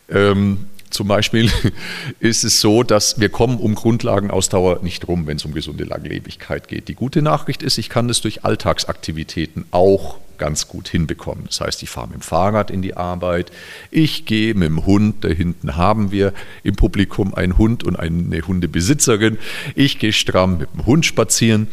[0.09, 1.49] Ähm, zum Beispiel
[2.19, 6.67] ist es so, dass wir kommen um Grundlagenausdauer nicht rum, wenn es um gesunde Langlebigkeit
[6.67, 6.87] geht.
[6.87, 11.45] Die gute Nachricht ist, ich kann das durch Alltagsaktivitäten auch ganz gut hinbekommen.
[11.47, 13.51] Das heißt, ich fahre mit dem Fahrrad in die Arbeit,
[13.91, 16.33] ich gehe mit dem Hund, da hinten haben wir
[16.63, 19.37] im Publikum einen Hund und eine Hundebesitzerin,
[19.75, 21.67] ich gehe stramm mit dem Hund spazieren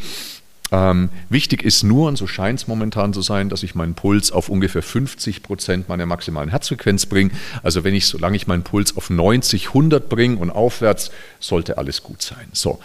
[0.71, 4.31] ähm, wichtig ist nur, und so scheint es momentan zu sein, dass ich meinen Puls
[4.31, 7.31] auf ungefähr 50 Prozent meiner maximalen Herzfrequenz bringe.
[7.61, 12.01] Also wenn ich, solange ich meinen Puls auf 90, 100 bringe und aufwärts, sollte alles
[12.03, 12.47] gut sein.
[12.53, 12.79] So.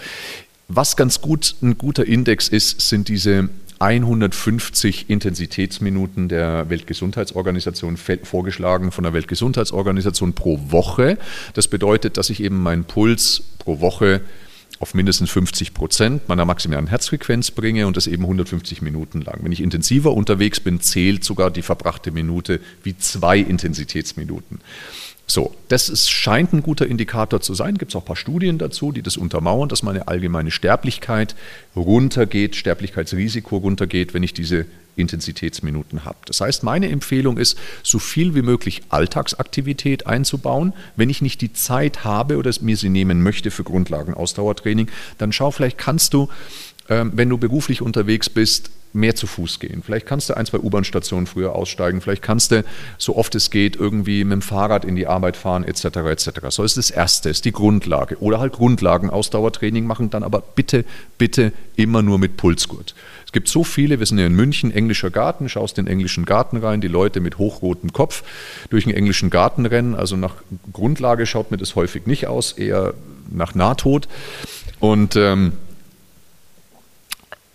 [0.69, 3.49] was ganz gut ein guter Index ist, sind diese
[3.81, 11.17] 150 Intensitätsminuten der Weltgesundheitsorganisation vorgeschlagen von der Weltgesundheitsorganisation pro Woche.
[11.55, 14.21] Das bedeutet, dass ich eben meinen Puls pro Woche
[14.81, 19.41] auf mindestens 50 Prozent meiner maximalen Herzfrequenz bringe und das eben 150 Minuten lang.
[19.43, 24.61] Wenn ich intensiver unterwegs bin, zählt sogar die verbrachte Minute wie zwei Intensitätsminuten.
[25.31, 27.79] So, das ist, scheint ein guter Indikator zu sein.
[27.79, 31.37] Gibt es auch ein paar Studien dazu, die das untermauern, dass meine allgemeine Sterblichkeit
[31.77, 34.67] runtergeht, Sterblichkeitsrisiko runtergeht, wenn ich diese
[34.97, 36.19] Intensitätsminuten habe.
[36.27, 40.73] Das heißt, meine Empfehlung ist, so viel wie möglich Alltagsaktivität einzubauen.
[40.97, 45.53] Wenn ich nicht die Zeit habe oder mir sie nehmen möchte für Grundlagenausdauertraining, dann schau,
[45.53, 46.29] vielleicht kannst du,
[46.91, 49.83] wenn du beruflich unterwegs bist, mehr zu Fuß gehen.
[49.85, 52.01] Vielleicht kannst du ein, zwei U-Bahn-Stationen früher aussteigen.
[52.01, 52.65] Vielleicht kannst du,
[52.99, 55.85] so oft es geht, irgendwie mit dem Fahrrad in die Arbeit fahren, etc.
[55.85, 56.31] etc.
[56.49, 58.19] So ist das Erste, ist die Grundlage.
[58.21, 60.85] Oder halt Grundlagen-Ausdauertraining machen, dann aber bitte,
[61.19, 62.95] bitte immer nur mit Pulsgurt.
[63.25, 66.57] Es gibt so viele, wir sind ja in München, englischer Garten, schaust den englischen Garten
[66.57, 68.25] rein, die Leute mit hochrotem Kopf
[68.71, 69.95] durch den englischen Garten rennen.
[69.95, 70.35] Also nach
[70.73, 72.95] Grundlage schaut mir das häufig nicht aus, eher
[73.31, 74.09] nach Nahtod.
[74.81, 75.53] Und ähm,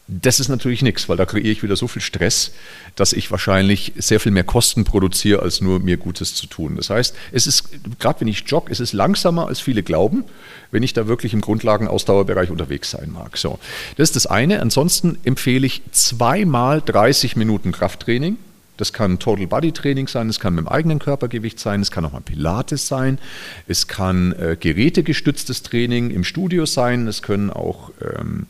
[0.08, 2.52] das ist natürlich nichts, weil da kreiere ich wieder so viel Stress,
[2.96, 6.76] dass ich wahrscheinlich sehr viel mehr Kosten produziere, als nur mir Gutes zu tun.
[6.76, 10.24] Das heißt, es ist, gerade wenn ich jogge, es ist langsamer, als viele glauben,
[10.70, 13.36] wenn ich da wirklich im Grundlagenausdauerbereich unterwegs sein mag.
[13.38, 13.58] So,
[13.98, 14.62] das ist das eine.
[14.62, 18.38] Ansonsten empfehle ich zweimal 30 Minuten Krafttraining.
[18.78, 22.04] Das kann Total Body Training sein, es kann mit dem eigenen Körpergewicht sein, es kann
[22.04, 23.20] auch mal Pilates sein,
[23.68, 28.48] es kann äh, gerätegestütztes Training im Studio sein, es können auch ähm,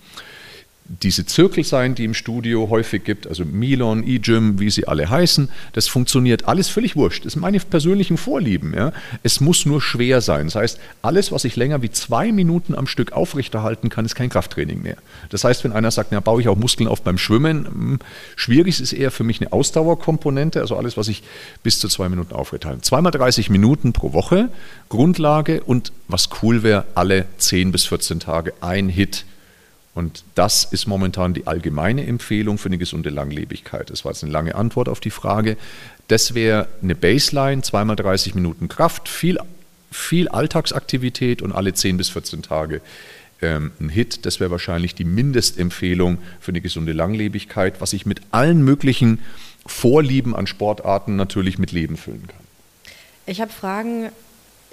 [0.87, 5.49] diese Zirkel sein, die im Studio häufig gibt, also Milon, E-Gym, wie sie alle heißen,
[5.73, 7.25] das funktioniert alles völlig wurscht.
[7.25, 8.73] Das sind meine persönlichen Vorlieben.
[8.75, 8.93] Ja.
[9.23, 10.45] Es muss nur schwer sein.
[10.45, 14.29] Das heißt, alles, was ich länger wie zwei Minuten am Stück aufrechterhalten kann, ist kein
[14.29, 14.97] Krafttraining mehr.
[15.29, 17.99] Das heißt, wenn einer sagt, na, baue ich auch Muskeln auf beim Schwimmen, hm,
[18.35, 21.23] schwierig ist eher für mich eine Ausdauerkomponente, also alles, was ich
[21.63, 22.81] bis zu zwei Minuten aufrechterhalte.
[22.83, 24.49] Zweimal 30 Minuten pro Woche,
[24.89, 29.25] Grundlage und was cool wäre, alle 10 bis 14 Tage ein Hit
[29.95, 33.89] und das ist momentan die allgemeine Empfehlung für eine gesunde Langlebigkeit.
[33.89, 35.55] Das war jetzt eine lange Antwort auf die Frage.
[36.09, 39.39] Das wäre eine Baseline, zweimal 30 Minuten Kraft, viel,
[39.89, 42.81] viel Alltagsaktivität und alle 10 bis 14 Tage
[43.41, 44.25] ähm, ein Hit.
[44.25, 49.19] Das wäre wahrscheinlich die Mindestempfehlung für eine gesunde Langlebigkeit, was ich mit allen möglichen
[49.65, 52.43] Vorlieben an Sportarten natürlich mit Leben füllen kann.
[53.25, 54.09] Ich habe Fragen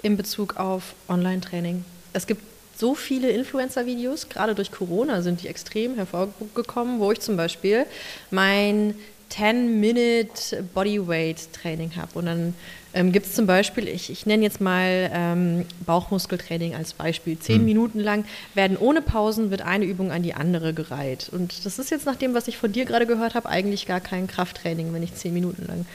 [0.01, 1.85] in Bezug auf Online-Training.
[2.11, 2.43] Es gibt
[2.75, 7.85] so viele Influencer-Videos, gerade durch Corona sind die extrem hervorgekommen, wo ich zum Beispiel
[8.31, 8.95] mein
[9.31, 12.19] 10-Minute Bodyweight-Training habe.
[12.19, 12.53] Und dann
[12.93, 17.39] ähm, gibt es zum Beispiel, ich, ich nenne jetzt mal ähm, Bauchmuskeltraining als Beispiel.
[17.39, 17.65] Zehn mhm.
[17.65, 21.29] Minuten lang werden ohne Pausen, wird eine Übung an die andere gereiht.
[21.31, 23.99] Und das ist jetzt nach dem, was ich von dir gerade gehört habe, eigentlich gar
[23.99, 25.85] kein Krafttraining, wenn ich zehn Minuten lang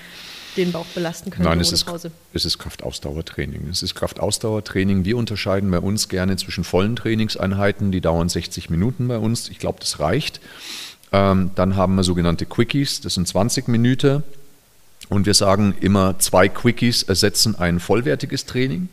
[0.58, 1.86] den Bauch belasten können Nein, es ist,
[2.34, 3.68] es ist Kraftausdauertraining.
[3.70, 5.04] Es ist Kraftausdauertraining.
[5.04, 9.48] Wir unterscheiden bei uns gerne zwischen vollen Trainingseinheiten, die dauern 60 Minuten bei uns.
[9.48, 10.40] Ich glaube, das reicht.
[11.12, 14.24] Ähm, dann haben wir sogenannte Quickies, das sind 20 Minuten.
[15.08, 18.88] Und wir sagen immer, zwei Quickies ersetzen ein vollwertiges Training.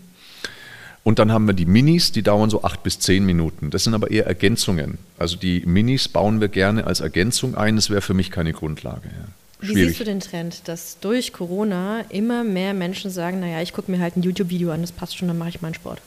[1.03, 3.70] Und dann haben wir die Minis, die dauern so acht bis zehn Minuten.
[3.70, 4.97] Das sind aber eher Ergänzungen.
[5.20, 7.76] Also die Minis bauen wir gerne als Ergänzung ein.
[7.76, 9.09] Das wäre für mich keine Grundlage.
[9.09, 9.28] Ja.
[9.68, 13.91] Wie siehst du den Trend, dass durch Corona immer mehr Menschen sagen, naja, ich gucke
[13.91, 16.01] mir halt ein YouTube-Video an, das passt schon, dann mache ich meinen Sport.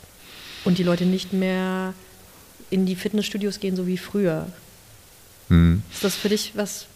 [0.64, 1.94] Und die Leute nicht mehr
[2.70, 4.46] in die Fitnessstudios gehen, so wie früher.
[5.48, 5.82] Hm.
[5.92, 6.86] Ist das für dich was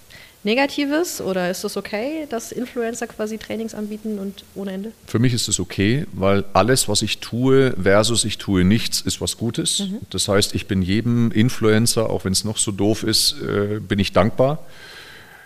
[0.44, 4.92] Negatives oder ist das okay, dass Influencer quasi Trainings anbieten und ohne Ende?
[5.06, 9.20] Für mich ist es okay, weil alles, was ich tue versus ich tue nichts, ist
[9.20, 9.80] was Gutes.
[9.80, 9.98] Mhm.
[10.10, 14.00] Das heißt, ich bin jedem Influencer, auch wenn es noch so doof ist, äh, bin
[14.00, 14.58] ich dankbar.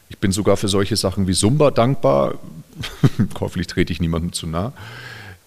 [0.08, 2.34] Ich bin sogar für solche Sachen wie Zumba dankbar.
[3.40, 4.72] Hoffentlich trete ich niemandem zu nah.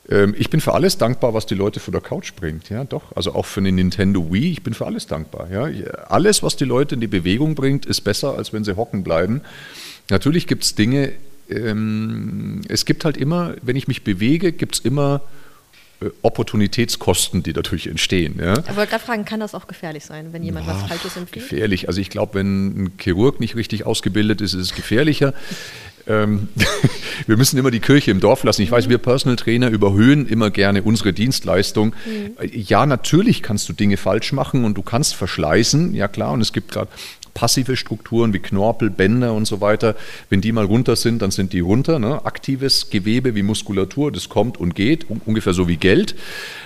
[0.10, 2.70] Ähm, ich bin für alles dankbar, was die Leute von der Couch bringt.
[2.70, 3.16] Ja, doch.
[3.16, 4.52] Also auch für eine Nintendo Wii.
[4.52, 5.50] Ich bin für alles dankbar.
[5.52, 5.64] Ja,
[6.10, 9.42] alles, was die Leute in die Bewegung bringt, ist besser, als wenn sie hocken bleiben.
[10.10, 11.14] Natürlich gibt es Dinge.
[11.50, 15.22] Ähm, es gibt halt immer, wenn ich mich bewege, gibt es immer
[16.22, 18.40] Opportunitätskosten, die dadurch entstehen.
[18.40, 18.60] Ja.
[18.60, 21.50] Ich wollte gerade fragen, kann das auch gefährlich sein, wenn jemand Boah, was Falsches empfiehlt?
[21.50, 21.88] Gefährlich.
[21.88, 25.34] Also ich glaube, wenn ein Chirurg nicht richtig ausgebildet ist, ist es gefährlicher.
[26.08, 26.48] ähm,
[27.28, 28.62] wir müssen immer die Kirche im Dorf lassen.
[28.62, 31.94] Ich weiß, wir Personal Trainer überhöhen immer gerne unsere Dienstleistung.
[32.06, 32.50] Mhm.
[32.54, 36.32] Ja, natürlich kannst du Dinge falsch machen und du kannst verschleißen, ja klar.
[36.32, 36.90] Und es gibt gerade
[37.34, 39.96] passive Strukturen wie Knorpel, Bänder und so weiter.
[40.30, 42.00] Wenn die mal runter sind, dann sind die runter.
[42.00, 42.26] Ne?
[42.26, 46.16] Aktives Gewebe wie Muskulatur, das kommt und geht, ungefähr so wie Geld.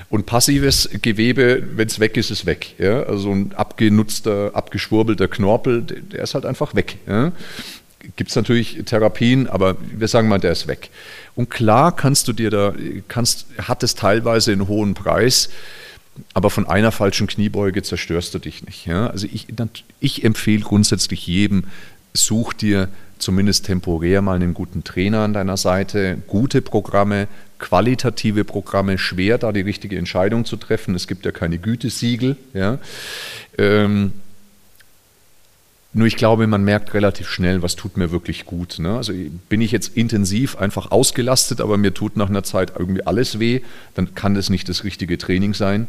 [0.10, 2.76] Und passives Gewebe, wenn es weg ist, ist weg.
[2.78, 3.04] Ja?
[3.04, 6.98] Also ein abgenutzter, abgeschwurbelter Knorpel, der ist halt einfach weg.
[7.08, 7.32] Ja?
[8.16, 10.90] gibt es natürlich Therapien, aber wir sagen mal, der ist weg.
[11.36, 12.74] Und klar kannst du dir da,
[13.08, 15.50] kannst, hat es teilweise einen hohen Preis,
[16.34, 18.86] aber von einer falschen Kniebeuge zerstörst du dich nicht.
[18.86, 19.08] Ja?
[19.08, 19.48] Also ich,
[20.00, 21.66] ich empfehle grundsätzlich jedem,
[22.14, 28.98] such dir zumindest temporär mal einen guten Trainer an deiner Seite, gute Programme, qualitative Programme,
[28.98, 30.94] schwer da die richtige Entscheidung zu treffen.
[30.96, 32.36] Es gibt ja keine Gütesiegel.
[32.54, 32.80] Ja?
[33.58, 34.12] Ähm,
[35.94, 38.80] nur ich glaube, man merkt relativ schnell, was tut mir wirklich gut.
[38.80, 38.98] Ne?
[38.98, 39.14] Also
[39.48, 43.62] bin ich jetzt intensiv einfach ausgelastet, aber mir tut nach einer Zeit irgendwie alles weh,
[43.94, 45.88] dann kann das nicht das richtige Training sein.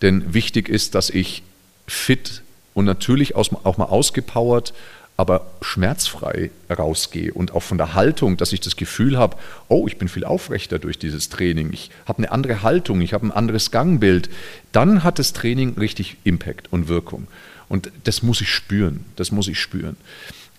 [0.00, 1.42] Denn wichtig ist, dass ich
[1.86, 2.42] fit
[2.72, 4.72] und natürlich auch mal ausgepowert,
[5.18, 9.36] aber schmerzfrei rausgehe und auch von der Haltung, dass ich das Gefühl habe,
[9.68, 13.26] oh, ich bin viel aufrechter durch dieses Training, ich habe eine andere Haltung, ich habe
[13.26, 14.30] ein anderes Gangbild,
[14.72, 17.28] dann hat das Training richtig Impact und Wirkung.
[17.72, 19.06] Und das muss ich spüren.
[19.16, 19.96] Das muss ich spüren.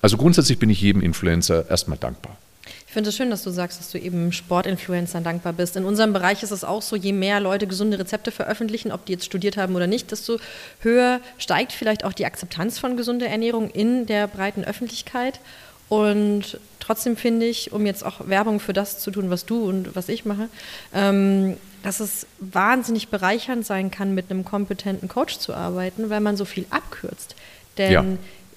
[0.01, 2.35] Also grundsätzlich bin ich jedem Influencer erstmal dankbar.
[2.87, 5.75] Ich finde es schön, dass du sagst, dass du eben Sportinfluencern dankbar bist.
[5.75, 9.11] In unserem Bereich ist es auch so, je mehr Leute gesunde Rezepte veröffentlichen, ob die
[9.11, 10.39] jetzt studiert haben oder nicht, desto
[10.79, 15.39] höher steigt vielleicht auch die Akzeptanz von gesunder Ernährung in der breiten Öffentlichkeit.
[15.89, 19.95] Und trotzdem finde ich, um jetzt auch Werbung für das zu tun, was du und
[19.95, 20.49] was ich mache,
[20.95, 26.37] ähm, dass es wahnsinnig bereichernd sein kann, mit einem kompetenten Coach zu arbeiten, weil man
[26.37, 27.35] so viel abkürzt.
[27.77, 28.03] Denn ja.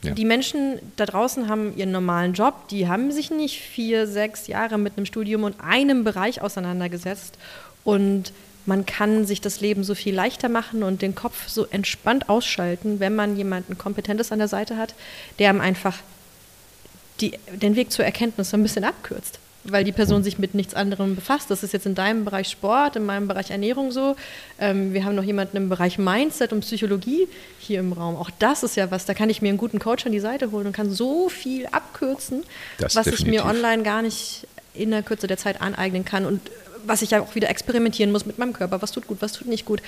[0.02, 0.14] Ja.
[0.14, 4.78] die Menschen da draußen haben ihren normalen Job, die haben sich nicht vier, sechs Jahre
[4.78, 7.36] mit einem Studium und einem Bereich auseinandergesetzt
[7.84, 8.32] und
[8.64, 13.00] man kann sich das Leben so viel leichter machen und den Kopf so entspannt ausschalten,
[13.00, 14.94] wenn man jemanden Kompetentes an der Seite hat,
[15.38, 15.98] der einem einfach
[17.20, 19.38] die, den Weg zur Erkenntnis so ein bisschen abkürzt
[19.70, 21.50] weil die Person sich mit nichts anderem befasst.
[21.50, 24.16] Das ist jetzt in deinem Bereich Sport, in meinem Bereich Ernährung so.
[24.58, 28.16] Ähm, wir haben noch jemanden im Bereich Mindset und Psychologie hier im Raum.
[28.16, 30.50] Auch das ist ja was, da kann ich mir einen guten Coach an die Seite
[30.50, 32.44] holen und kann so viel abkürzen,
[32.78, 33.26] das was definitiv.
[33.26, 36.40] ich mir online gar nicht in der Kürze der Zeit aneignen kann und
[36.84, 38.80] was ich ja auch wieder experimentieren muss mit meinem Körper.
[38.82, 39.82] Was tut gut, was tut nicht gut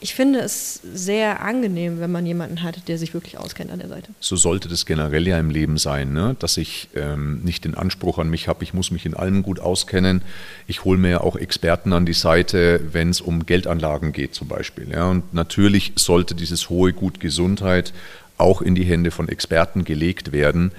[0.00, 3.88] ich finde es sehr angenehm, wenn man jemanden hat, der sich wirklich auskennt an der
[3.88, 4.10] Seite.
[4.20, 6.36] So sollte das generell ja im Leben sein, ne?
[6.38, 9.60] dass ich ähm, nicht den Anspruch an mich habe, ich muss mich in allem gut
[9.60, 10.22] auskennen.
[10.66, 14.48] Ich hole mir ja auch Experten an die Seite, wenn es um Geldanlagen geht zum
[14.48, 14.90] Beispiel.
[14.90, 15.08] Ja?
[15.08, 17.94] Und natürlich sollte dieses hohe Gut Gesundheit
[18.36, 20.72] auch in die Hände von Experten gelegt werden.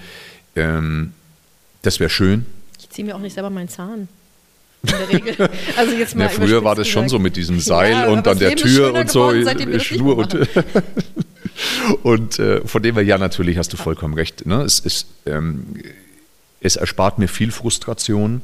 [0.55, 1.13] Ähm,
[1.82, 2.45] das wäre schön.
[2.80, 4.07] Ich ziehe mir auch nicht selber meinen Zahn
[4.92, 5.50] in der Regel.
[5.78, 8.40] Also jetzt mal ja, früher war das schon so mit diesem Seil ja, und an
[8.40, 9.34] der Tür und so.
[9.80, 10.38] Schnur und,
[12.04, 14.46] und äh, von dem her, ja, natürlich hast du vollkommen recht.
[14.46, 14.62] Ne?
[14.62, 15.76] Es, ist, ähm,
[16.62, 18.42] es erspart mir viel Frustration.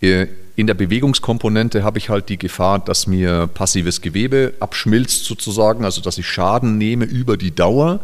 [0.00, 5.84] Äh, in der Bewegungskomponente habe ich halt die Gefahr, dass mir passives Gewebe abschmilzt sozusagen,
[5.84, 8.00] also dass ich Schaden nehme über die Dauer.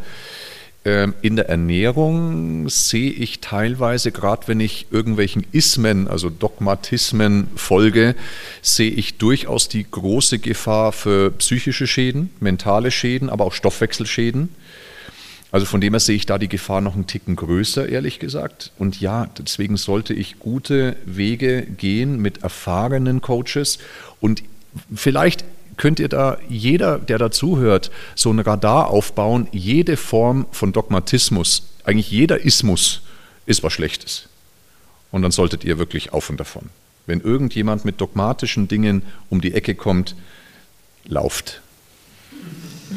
[0.82, 8.14] Ähm, in der Ernährung sehe ich teilweise, gerade wenn ich irgendwelchen Ismen, also Dogmatismen folge,
[8.62, 14.48] sehe ich durchaus die große Gefahr für psychische Schäden, mentale Schäden, aber auch Stoffwechselschäden.
[15.52, 18.72] Also von dem her sehe ich da die Gefahr noch einen Ticken größer, ehrlich gesagt.
[18.78, 23.78] Und ja, deswegen sollte ich gute Wege gehen mit erfahrenen Coaches
[24.20, 24.44] und
[24.94, 25.44] vielleicht
[25.80, 32.10] könnt ihr da, jeder, der dazuhört, so ein Radar aufbauen, jede Form von Dogmatismus, eigentlich
[32.10, 33.00] jeder Ismus
[33.46, 34.28] ist was Schlechtes.
[35.10, 36.68] Und dann solltet ihr wirklich auf und davon.
[37.06, 39.00] Wenn irgendjemand mit dogmatischen Dingen
[39.30, 40.16] um die Ecke kommt,
[41.06, 41.62] lauft.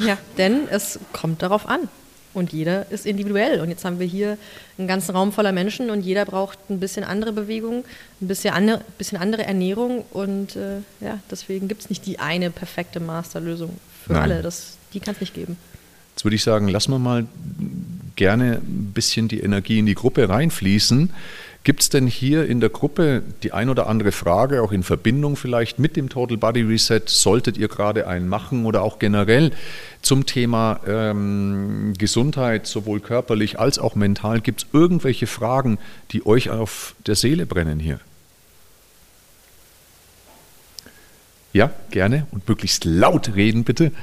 [0.05, 1.87] Ja, denn es kommt darauf an.
[2.33, 3.61] Und jeder ist individuell.
[3.61, 4.37] Und jetzt haben wir hier
[4.77, 7.85] einen ganzen Raum voller Menschen und jeder braucht ein bisschen andere Bewegung,
[8.21, 10.03] ein bisschen andere, bisschen andere Ernährung.
[10.11, 14.21] Und äh, ja, deswegen gibt es nicht die eine perfekte Masterlösung für Nein.
[14.23, 14.41] alle.
[14.41, 15.57] Das, die kann es nicht geben.
[16.15, 17.25] Jetzt würde ich sagen, lassen wir mal
[18.15, 21.09] gerne ein bisschen die Energie in die Gruppe reinfließen.
[21.63, 25.37] Gibt es denn hier in der Gruppe die ein oder andere Frage, auch in Verbindung
[25.37, 27.03] vielleicht mit dem Total Body Reset?
[27.05, 29.51] Solltet ihr gerade einen machen oder auch generell
[30.01, 34.41] zum Thema ähm, Gesundheit, sowohl körperlich als auch mental?
[34.41, 35.79] Gibt es irgendwelche Fragen,
[36.11, 38.01] die euch auf der Seele brennen hier?
[41.53, 43.93] Ja, gerne und möglichst laut reden, bitte.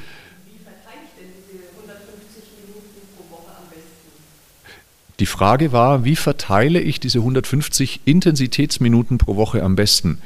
[5.21, 10.17] Die Frage war, wie verteile ich diese 150 Intensitätsminuten pro Woche am besten?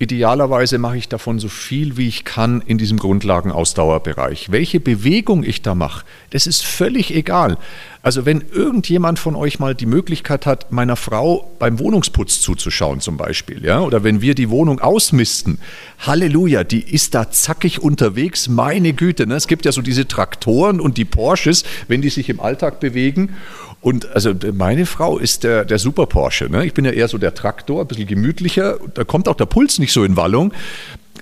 [0.00, 4.50] Idealerweise mache ich davon so viel, wie ich kann in diesem Grundlagenausdauerbereich.
[4.50, 7.58] Welche Bewegung ich da mache, das ist völlig egal.
[8.00, 13.18] Also wenn irgendjemand von euch mal die Möglichkeit hat, meiner Frau beim Wohnungsputz zuzuschauen zum
[13.18, 15.58] Beispiel, ja, oder wenn wir die Wohnung ausmisten,
[15.98, 19.26] Halleluja, die ist da zackig unterwegs, meine Güte.
[19.26, 19.34] Ne?
[19.34, 23.36] Es gibt ja so diese Traktoren und die Porsches, wenn die sich im Alltag bewegen.
[23.80, 26.50] Und also meine Frau ist der, der Super Porsche.
[26.50, 26.66] Ne?
[26.66, 28.78] Ich bin ja eher so der Traktor, ein bisschen gemütlicher.
[28.94, 30.52] Da kommt auch der Puls nicht so in Wallung.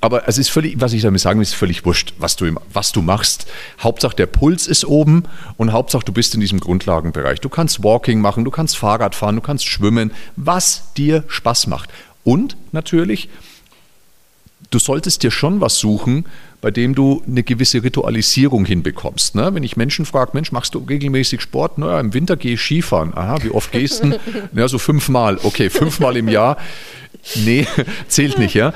[0.00, 2.92] Aber es ist völlig, was ich damit sagen will, ist völlig wurscht, was du, was
[2.92, 3.46] du machst.
[3.80, 5.24] Hauptsache der Puls ist oben
[5.56, 7.40] und Hauptsache du bist in diesem Grundlagenbereich.
[7.40, 11.90] Du kannst Walking machen, du kannst Fahrrad fahren, du kannst schwimmen, was dir Spaß macht.
[12.22, 13.28] Und natürlich,
[14.70, 16.26] du solltest dir schon was suchen,
[16.61, 19.34] bei dem du eine gewisse Ritualisierung hinbekommst.
[19.34, 19.54] Ne?
[19.54, 21.78] Wenn ich Menschen frage, Mensch, machst du regelmäßig Sport?
[21.78, 23.16] Naja, im Winter gehe ich Skifahren.
[23.16, 24.18] Aha, wie oft gehst du?
[24.52, 25.38] Ja, so fünfmal.
[25.42, 26.56] Okay, fünfmal im Jahr.
[27.36, 27.66] Nee,
[28.09, 28.72] zählt nicht, ja.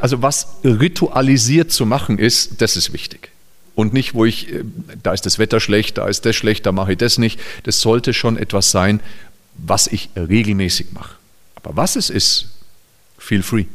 [0.00, 3.30] Also was ritualisiert zu machen ist, das ist wichtig.
[3.76, 4.64] Und nicht, wo ich, äh,
[5.04, 7.38] da ist das Wetter schlecht, da ist das schlecht, da mache ich das nicht.
[7.62, 8.98] Das sollte schon etwas sein,
[9.54, 11.14] was ich regelmäßig mache.
[11.54, 12.48] Aber was es ist,
[13.18, 13.66] feel free.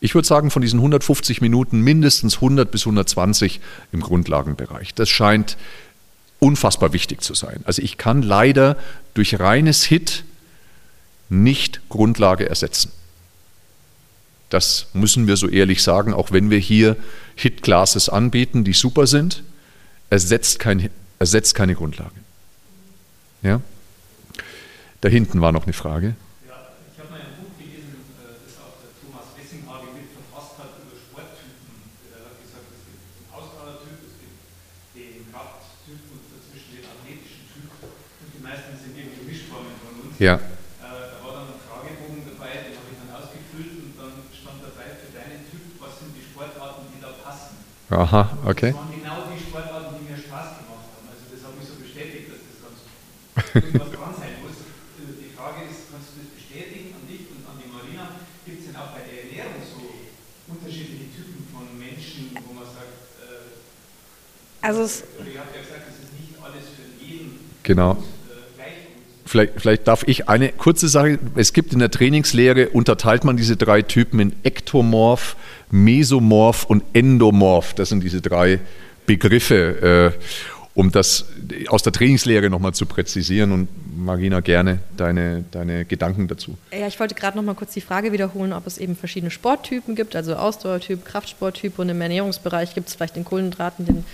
[0.00, 3.60] Ich würde sagen, von diesen 150 Minuten mindestens 100 bis 120
[3.92, 4.94] im Grundlagenbereich.
[4.94, 5.58] Das scheint
[6.38, 7.60] unfassbar wichtig zu sein.
[7.64, 8.76] Also ich kann leider
[9.12, 10.24] durch reines Hit
[11.28, 12.90] nicht Grundlage ersetzen.
[14.48, 16.96] Das müssen wir so ehrlich sagen, auch wenn wir hier
[17.36, 19.44] Hit-Classes anbieten, die super sind,
[20.08, 22.16] ersetzt, kein, ersetzt keine Grundlage.
[23.42, 23.60] Ja?
[25.02, 26.14] Da hinten war noch eine Frage.
[40.20, 40.36] Ja.
[40.36, 44.92] Da war dann ein Fragebogen dabei, den habe ich dann ausgefüllt und dann stand dabei
[45.00, 47.56] für deinen Typ, was sind die Sportarten, die da passen.
[47.88, 48.76] Aha, okay.
[48.76, 51.08] Das waren genau die Sportarten, die mir Spaß gemacht haben.
[51.08, 52.76] Also das habe ich so bestätigt, dass das ganz
[53.64, 54.60] irgendwas dran sein muss.
[54.60, 58.20] Die Frage ist, kannst du das bestätigen an dich und an die Marina?
[58.44, 60.04] Gibt es denn auch bei der Ernährung so
[60.52, 63.56] unterschiedliche Typen von Menschen, wo man sagt, äh,
[64.60, 67.56] also es, ich habe ja gesagt, es ist nicht alles für jeden.
[67.64, 67.96] Genau.
[69.30, 71.20] Vielleicht, vielleicht, darf ich eine kurze Sache.
[71.36, 75.36] Es gibt in der Trainingslehre, unterteilt man diese drei Typen in Ektomorph,
[75.70, 77.74] Mesomorph und Endomorph.
[77.74, 78.58] Das sind diese drei
[79.06, 80.24] Begriffe, äh,
[80.74, 81.26] um das
[81.68, 83.52] aus der Trainingslehre nochmal zu präzisieren.
[83.52, 86.58] Und Marina, gerne deine, deine Gedanken dazu.
[86.72, 90.16] Ja, ich wollte gerade nochmal kurz die Frage wiederholen, ob es eben verschiedene Sporttypen gibt,
[90.16, 94.04] also Ausdauertyp, Kraftsporttyp und im Ernährungsbereich gibt es vielleicht den Kohlenhydraten, den,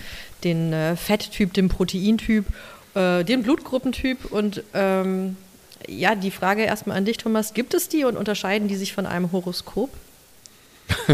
[0.44, 2.44] den äh, Fetttyp, den Proteintyp
[2.96, 5.36] äh, den Blutgruppentyp und ähm,
[5.86, 9.06] ja, die Frage erstmal an dich, Thomas, gibt es die und unterscheiden die sich von
[9.06, 9.90] einem Horoskop?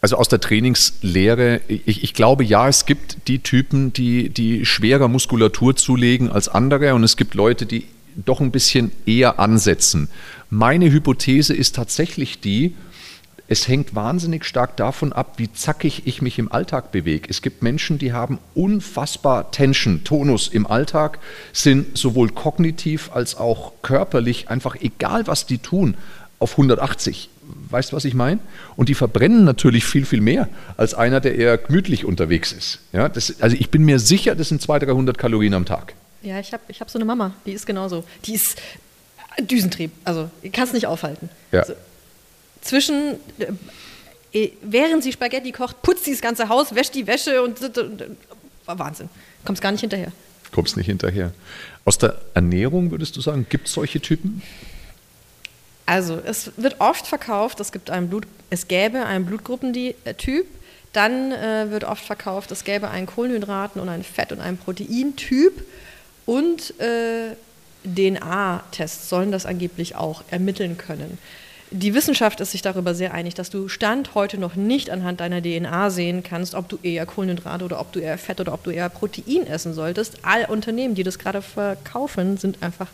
[0.00, 5.08] Also aus der Trainingslehre, ich, ich, glaube ja, es gibt die Typen, die, die schwerer
[5.08, 10.10] Muskulatur zulegen als andere und es gibt Leute, die doch ein bisschen eher ansetzen.
[10.50, 12.74] Meine Hypothese ist tatsächlich die,
[13.46, 17.28] es hängt wahnsinnig stark davon ab, wie zackig ich mich im Alltag bewege.
[17.28, 21.18] Es gibt Menschen, die haben unfassbar Tension, Tonus im Alltag,
[21.52, 25.96] sind sowohl kognitiv als auch körperlich einfach egal, was die tun,
[26.38, 27.28] auf 180.
[27.68, 28.40] Weißt du, was ich meine?
[28.76, 32.78] Und die verbrennen natürlich viel, viel mehr als einer, der eher gemütlich unterwegs ist.
[32.92, 35.92] Ja, das, also ich bin mir sicher, das sind 200, 300 Kalorien am Tag.
[36.22, 38.04] Ja, ich habe ich hab so eine Mama, die ist genauso.
[38.24, 38.60] Die ist
[39.38, 41.28] Düsentrieb, also kann es nicht aufhalten.
[41.52, 41.60] Ja.
[41.60, 41.74] Also,
[42.64, 43.52] zwischen, äh,
[44.32, 47.78] äh, während sie Spaghetti kocht, putzt sie das ganze Haus, wäscht die Wäsche und, und,
[47.78, 48.16] und
[48.66, 49.08] Wahnsinn.
[49.44, 50.10] Kommst gar nicht hinterher.
[50.50, 51.32] Kommst nicht hinterher.
[51.84, 54.42] Aus der Ernährung würdest du sagen, gibt es solche Typen?
[55.86, 60.46] Also, es wird oft verkauft, es, gibt einen Blut, es gäbe einen Blutgruppentyp,
[60.94, 65.62] dann äh, wird oft verkauft, es gäbe einen Kohlenhydraten- und einen Fett- und einen Proteintyp
[66.24, 67.34] und äh,
[67.84, 71.18] DNA-Tests sollen das angeblich auch ermitteln können
[71.74, 75.42] die Wissenschaft ist sich darüber sehr einig, dass du Stand heute noch nicht anhand deiner
[75.42, 78.70] DNA sehen kannst, ob du eher Kohlenhydrate oder ob du eher Fett oder ob du
[78.70, 80.18] eher Protein essen solltest.
[80.22, 82.86] All Unternehmen, die das gerade verkaufen, sind einfach,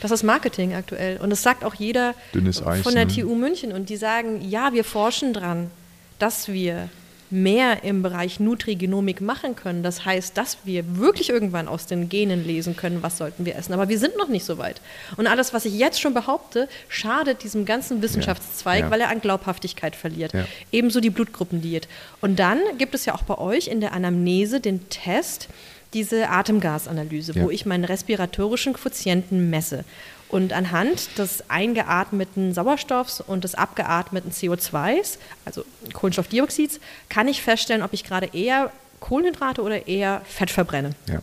[0.00, 1.18] das ist Marketing aktuell.
[1.18, 3.14] Und das sagt auch jeder Eis, von der ne?
[3.14, 3.70] TU München.
[3.72, 5.70] Und die sagen, ja, wir forschen dran,
[6.18, 6.88] dass wir
[7.34, 9.82] mehr im Bereich Nutrigenomik machen können.
[9.82, 13.72] Das heißt, dass wir wirklich irgendwann aus den Genen lesen können, was sollten wir essen.
[13.72, 14.80] Aber wir sind noch nicht so weit.
[15.16, 18.86] Und alles, was ich jetzt schon behaupte, schadet diesem ganzen Wissenschaftszweig, ja.
[18.86, 18.90] Ja.
[18.90, 20.32] weil er an Glaubhaftigkeit verliert.
[20.32, 20.46] Ja.
[20.70, 21.88] Ebenso die Blutgruppendiät.
[22.20, 25.48] Und dann gibt es ja auch bei euch in der Anamnese den Test,
[25.92, 29.84] diese Atemgasanalyse, wo ich meinen respiratorischen Quotienten messe.
[30.28, 37.92] Und anhand des eingeatmeten Sauerstoffs und des abgeatmeten CO2s, also Kohlenstoffdioxids, kann ich feststellen, ob
[37.92, 38.70] ich gerade eher
[39.00, 40.90] Kohlenhydrate oder eher Fett verbrenne.
[41.06, 41.20] Ja.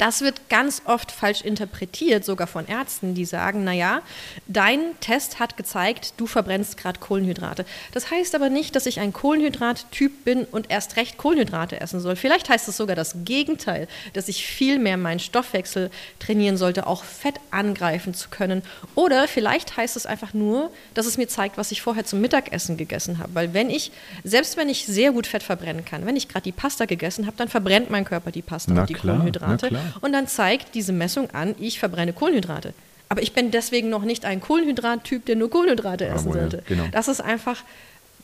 [0.00, 4.00] Das wird ganz oft falsch interpretiert, sogar von Ärzten, die sagen, naja,
[4.48, 7.66] dein Test hat gezeigt, du verbrennst gerade Kohlenhydrate.
[7.92, 12.16] Das heißt aber nicht, dass ich ein Kohlenhydrattyp bin und erst recht Kohlenhydrate essen soll.
[12.16, 17.04] Vielleicht heißt es sogar das Gegenteil, dass ich viel mehr meinen Stoffwechsel trainieren sollte, auch
[17.04, 18.62] Fett angreifen zu können.
[18.94, 22.78] Oder vielleicht heißt es einfach nur, dass es mir zeigt, was ich vorher zum Mittagessen
[22.78, 23.34] gegessen habe.
[23.34, 23.92] Weil wenn ich,
[24.24, 27.36] selbst wenn ich sehr gut Fett verbrennen kann, wenn ich gerade die Pasta gegessen habe,
[27.36, 29.89] dann verbrennt mein Körper die Pasta Na und die klar, Kohlenhydrate.
[30.00, 32.74] Und dann zeigt diese Messung an, ich verbrenne Kohlenhydrate.
[33.08, 36.62] Aber ich bin deswegen noch nicht ein Kohlenhydrattyp, der nur Kohlenhydrate essen Jawohl, sollte.
[36.68, 36.84] genau.
[36.92, 37.62] Das ist einfach,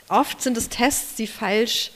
[0.08, 1.90] oft sind es Tests, die falsch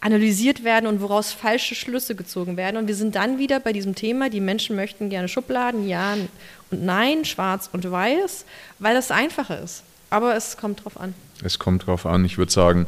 [0.00, 2.76] analysiert werden und woraus falsche Schlüsse gezogen werden.
[2.76, 6.16] Und wir sind dann wieder bei diesem Thema, die Menschen möchten gerne Schubladen, ja
[6.70, 8.44] und nein, schwarz und weiß,
[8.78, 9.82] weil das einfacher ist.
[10.10, 11.14] Aber es kommt drauf an.
[11.42, 12.24] Es kommt drauf an.
[12.24, 12.86] Ich würde sagen,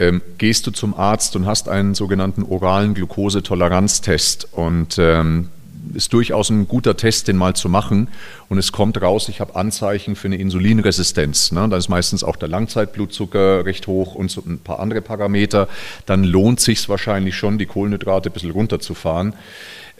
[0.00, 5.50] ähm, gehst du zum Arzt und hast einen sogenannten oralen Glukosetoleranztest und ähm,
[5.92, 8.08] ist durchaus ein guter Test, den mal zu machen.
[8.48, 11.52] Und es kommt raus, ich habe Anzeichen für eine Insulinresistenz.
[11.52, 11.68] Ne?
[11.68, 15.68] Da ist meistens auch der Langzeitblutzucker recht hoch und so ein paar andere Parameter.
[16.06, 19.34] Dann lohnt sich wahrscheinlich schon, die Kohlenhydrate ein bisschen runterzufahren.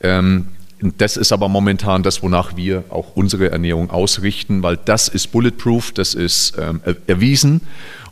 [0.03, 0.49] Ähm,
[0.83, 5.93] das ist aber momentan das, wonach wir auch unsere Ernährung ausrichten, weil das ist bulletproof,
[5.93, 7.61] das ist ähm, er- erwiesen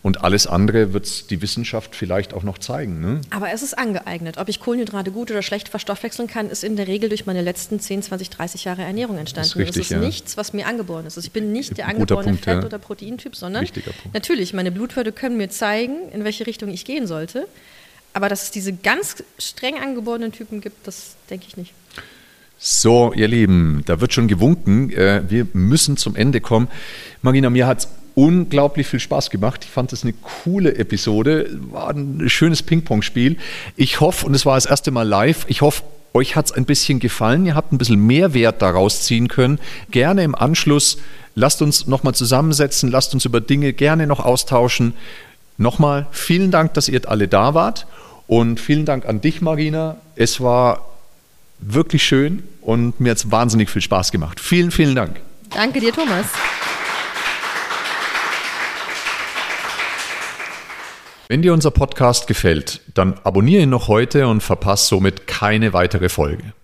[0.02, 3.00] und alles andere wird die Wissenschaft vielleicht auch noch zeigen.
[3.00, 3.20] Ne?
[3.30, 4.36] Aber es ist angeeignet.
[4.38, 7.80] Ob ich Kohlenhydrate gut oder schlecht verstoffwechseln kann, ist in der Regel durch meine letzten
[7.80, 9.48] 10, 20, 30 Jahre Ernährung entstanden.
[9.48, 9.98] Das ist richtig, ist ja.
[9.98, 11.16] nichts, was mir angeboren ist.
[11.16, 12.66] Also ich bin nicht der angeborene Punkt, Fett- ja.
[12.66, 13.66] oder Proteintyp, sondern
[14.12, 17.48] natürlich, meine Blutwerte können mir zeigen, in welche Richtung ich gehen sollte.
[18.14, 21.72] Aber dass es diese ganz streng angeborenen Typen gibt, das denke ich nicht.
[22.60, 24.90] So, ihr Lieben, da wird schon gewunken.
[24.90, 26.66] Äh, Wir müssen zum Ende kommen.
[27.22, 29.64] Marina, mir hat es unglaublich viel Spaß gemacht.
[29.64, 31.48] Ich fand es eine coole Episode.
[31.70, 33.36] War ein schönes Ping-Pong-Spiel.
[33.76, 35.84] Ich hoffe, und es war das erste Mal live, ich hoffe,
[36.14, 37.46] euch hat es ein bisschen gefallen.
[37.46, 39.60] Ihr habt ein bisschen Mehrwert daraus ziehen können.
[39.92, 40.98] Gerne im Anschluss,
[41.36, 44.94] lasst uns nochmal zusammensetzen, lasst uns über Dinge gerne noch austauschen.
[45.58, 47.86] Nochmal vielen Dank, dass ihr alle da wart.
[48.26, 49.96] Und vielen Dank an dich, Marina.
[50.16, 50.97] Es war
[51.60, 54.40] wirklich schön und mir hat es wahnsinnig viel Spaß gemacht.
[54.40, 55.20] Vielen, vielen Dank.
[55.54, 56.26] Danke dir, Thomas.
[61.28, 66.08] Wenn dir unser Podcast gefällt, dann abonniere ihn noch heute und verpasse somit keine weitere
[66.08, 66.54] Folge.